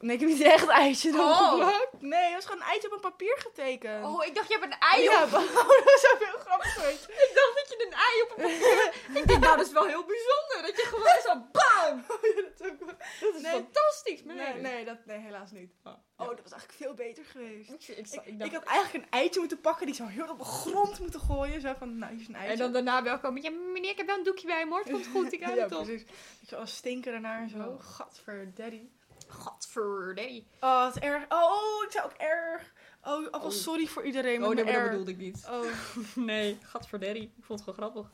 Nee, 0.00 0.14
ik 0.14 0.20
heb 0.20 0.28
niet 0.28 0.40
echt 0.40 0.66
eitje 0.68 1.12
dan 1.12 1.20
Oh. 1.20 1.50
geplakt. 1.50 1.88
Nee, 2.00 2.24
het 2.24 2.34
was 2.34 2.44
gewoon 2.44 2.60
een 2.60 2.66
eitje 2.68 2.88
op 2.88 2.94
een 2.94 3.00
papier 3.10 3.36
getekend. 3.38 4.04
Oh, 4.06 4.24
ik 4.26 4.34
dacht 4.34 4.48
je 4.48 4.58
hebt 4.58 4.72
een 4.72 4.78
ei 4.78 5.02
ja, 5.02 5.24
op. 5.24 5.30
dat 5.90 6.00
zou 6.04 6.16
heel 6.18 6.38
grappig 6.38 6.72
geweest. 6.74 7.04
Ik 7.08 7.30
dacht 7.34 7.52
dat 7.54 7.66
je 7.68 7.86
een 7.86 7.92
ei 7.92 8.22
op 8.22 8.30
een 8.30 8.42
papier... 8.58 8.94
ik 9.22 9.26
denk, 9.28 9.40
nou, 9.40 9.56
dat 9.56 9.66
is 9.66 9.72
wel 9.72 9.86
heel 9.86 10.04
bijzonder. 10.04 10.58
Dat 10.62 10.76
je 10.76 10.86
gewoon 10.86 11.20
zo 11.24 11.32
bam! 11.52 12.04
dat 12.36 12.60
is 12.60 12.70
ook 12.72 12.78
wel- 12.78 12.96
Dat 13.20 13.34
is 13.34 13.42
Nee. 13.42 13.52
fantastisch. 13.52 14.22
Maar 14.22 14.34
Nee, 14.36 14.54
nee, 14.54 14.84
dat, 14.84 14.96
nee, 15.04 15.18
helaas 15.18 15.50
niet. 15.50 15.70
Oh, 15.84 15.92
Oh, 16.16 16.28
dat 16.28 16.40
was 16.42 16.52
eigenlijk 16.52 16.82
veel 16.82 16.94
beter 16.94 17.24
geweest. 17.24 17.70
Ik, 17.70 17.88
ik, 17.96 18.06
Ik, 18.24 18.38
dacht... 18.38 18.52
had 18.52 18.64
eigenlijk 18.64 19.04
een 19.04 19.10
eitje 19.10 19.40
moeten 19.40 19.60
pakken 19.60 19.86
die 19.86 19.94
zo 19.94 20.06
heel 20.06 20.28
op 20.28 20.38
de 20.38 20.44
grond 20.44 20.98
moeten 21.00 21.20
gooien. 21.20 21.60
Zo 21.60 21.74
van, 21.78 21.98
nou, 21.98 22.12
hier 22.12 22.20
is 22.20 22.28
een 22.28 22.34
eitje. 22.34 22.52
en 22.52 22.58
dan 22.58 22.72
daarna 22.72 23.02
wel 23.02 23.18
komen. 23.18 23.42
Ja, 23.42 23.50
meneer, 23.50 23.90
ik 23.90 23.96
heb 23.96 24.06
wel 24.06 24.16
een 24.16 24.22
doekje 24.24 24.46
bij 24.46 24.64
me 24.64 24.70
hoor. 24.70 24.80
Het 24.80 24.90
komt 24.92 25.06
goed, 25.06 25.32
ik 25.32 25.42
hou 25.42 25.56
ja, 25.56 25.62
het 25.62 25.72
op. 25.74 25.84
precies. 25.84 26.02
Ik 26.02 26.48
zo 26.48 26.56
als 26.56 26.76
stinker 26.76 27.14
ernaar 27.14 27.40
en 27.40 27.48
zo. 27.48 27.58
Oh. 27.58 27.82
Gadverdaddy. 27.84 28.82
Gadverdaddy. 29.30 30.44
Oh, 30.60 30.84
het 30.86 30.96
is 30.96 31.02
erg. 31.02 31.22
Oh, 31.28 31.84
ik 31.84 31.90
zei 31.90 32.04
ook 32.04 32.12
erg. 32.16 32.72
Oh, 33.04 33.30
alvast 33.30 33.56
Oh. 33.56 33.62
sorry 33.62 33.86
voor 33.86 34.02
iedereen. 34.04 34.44
Oh, 34.44 34.54
nee, 34.54 34.64
maar 34.64 34.72
dat 34.72 34.90
bedoelde 34.90 35.10
ik 35.10 35.16
niet. 35.18 35.46
Oh, 35.50 35.64
Nee, 36.26 36.58
gadverdaddy. 36.62 37.20
Ik 37.20 37.44
vond 37.44 37.60
het 37.66 37.68
gewoon 37.74 37.90
grappig. 37.90 38.10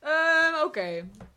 Ehm, 0.00 0.64
Oké. 0.64 1.08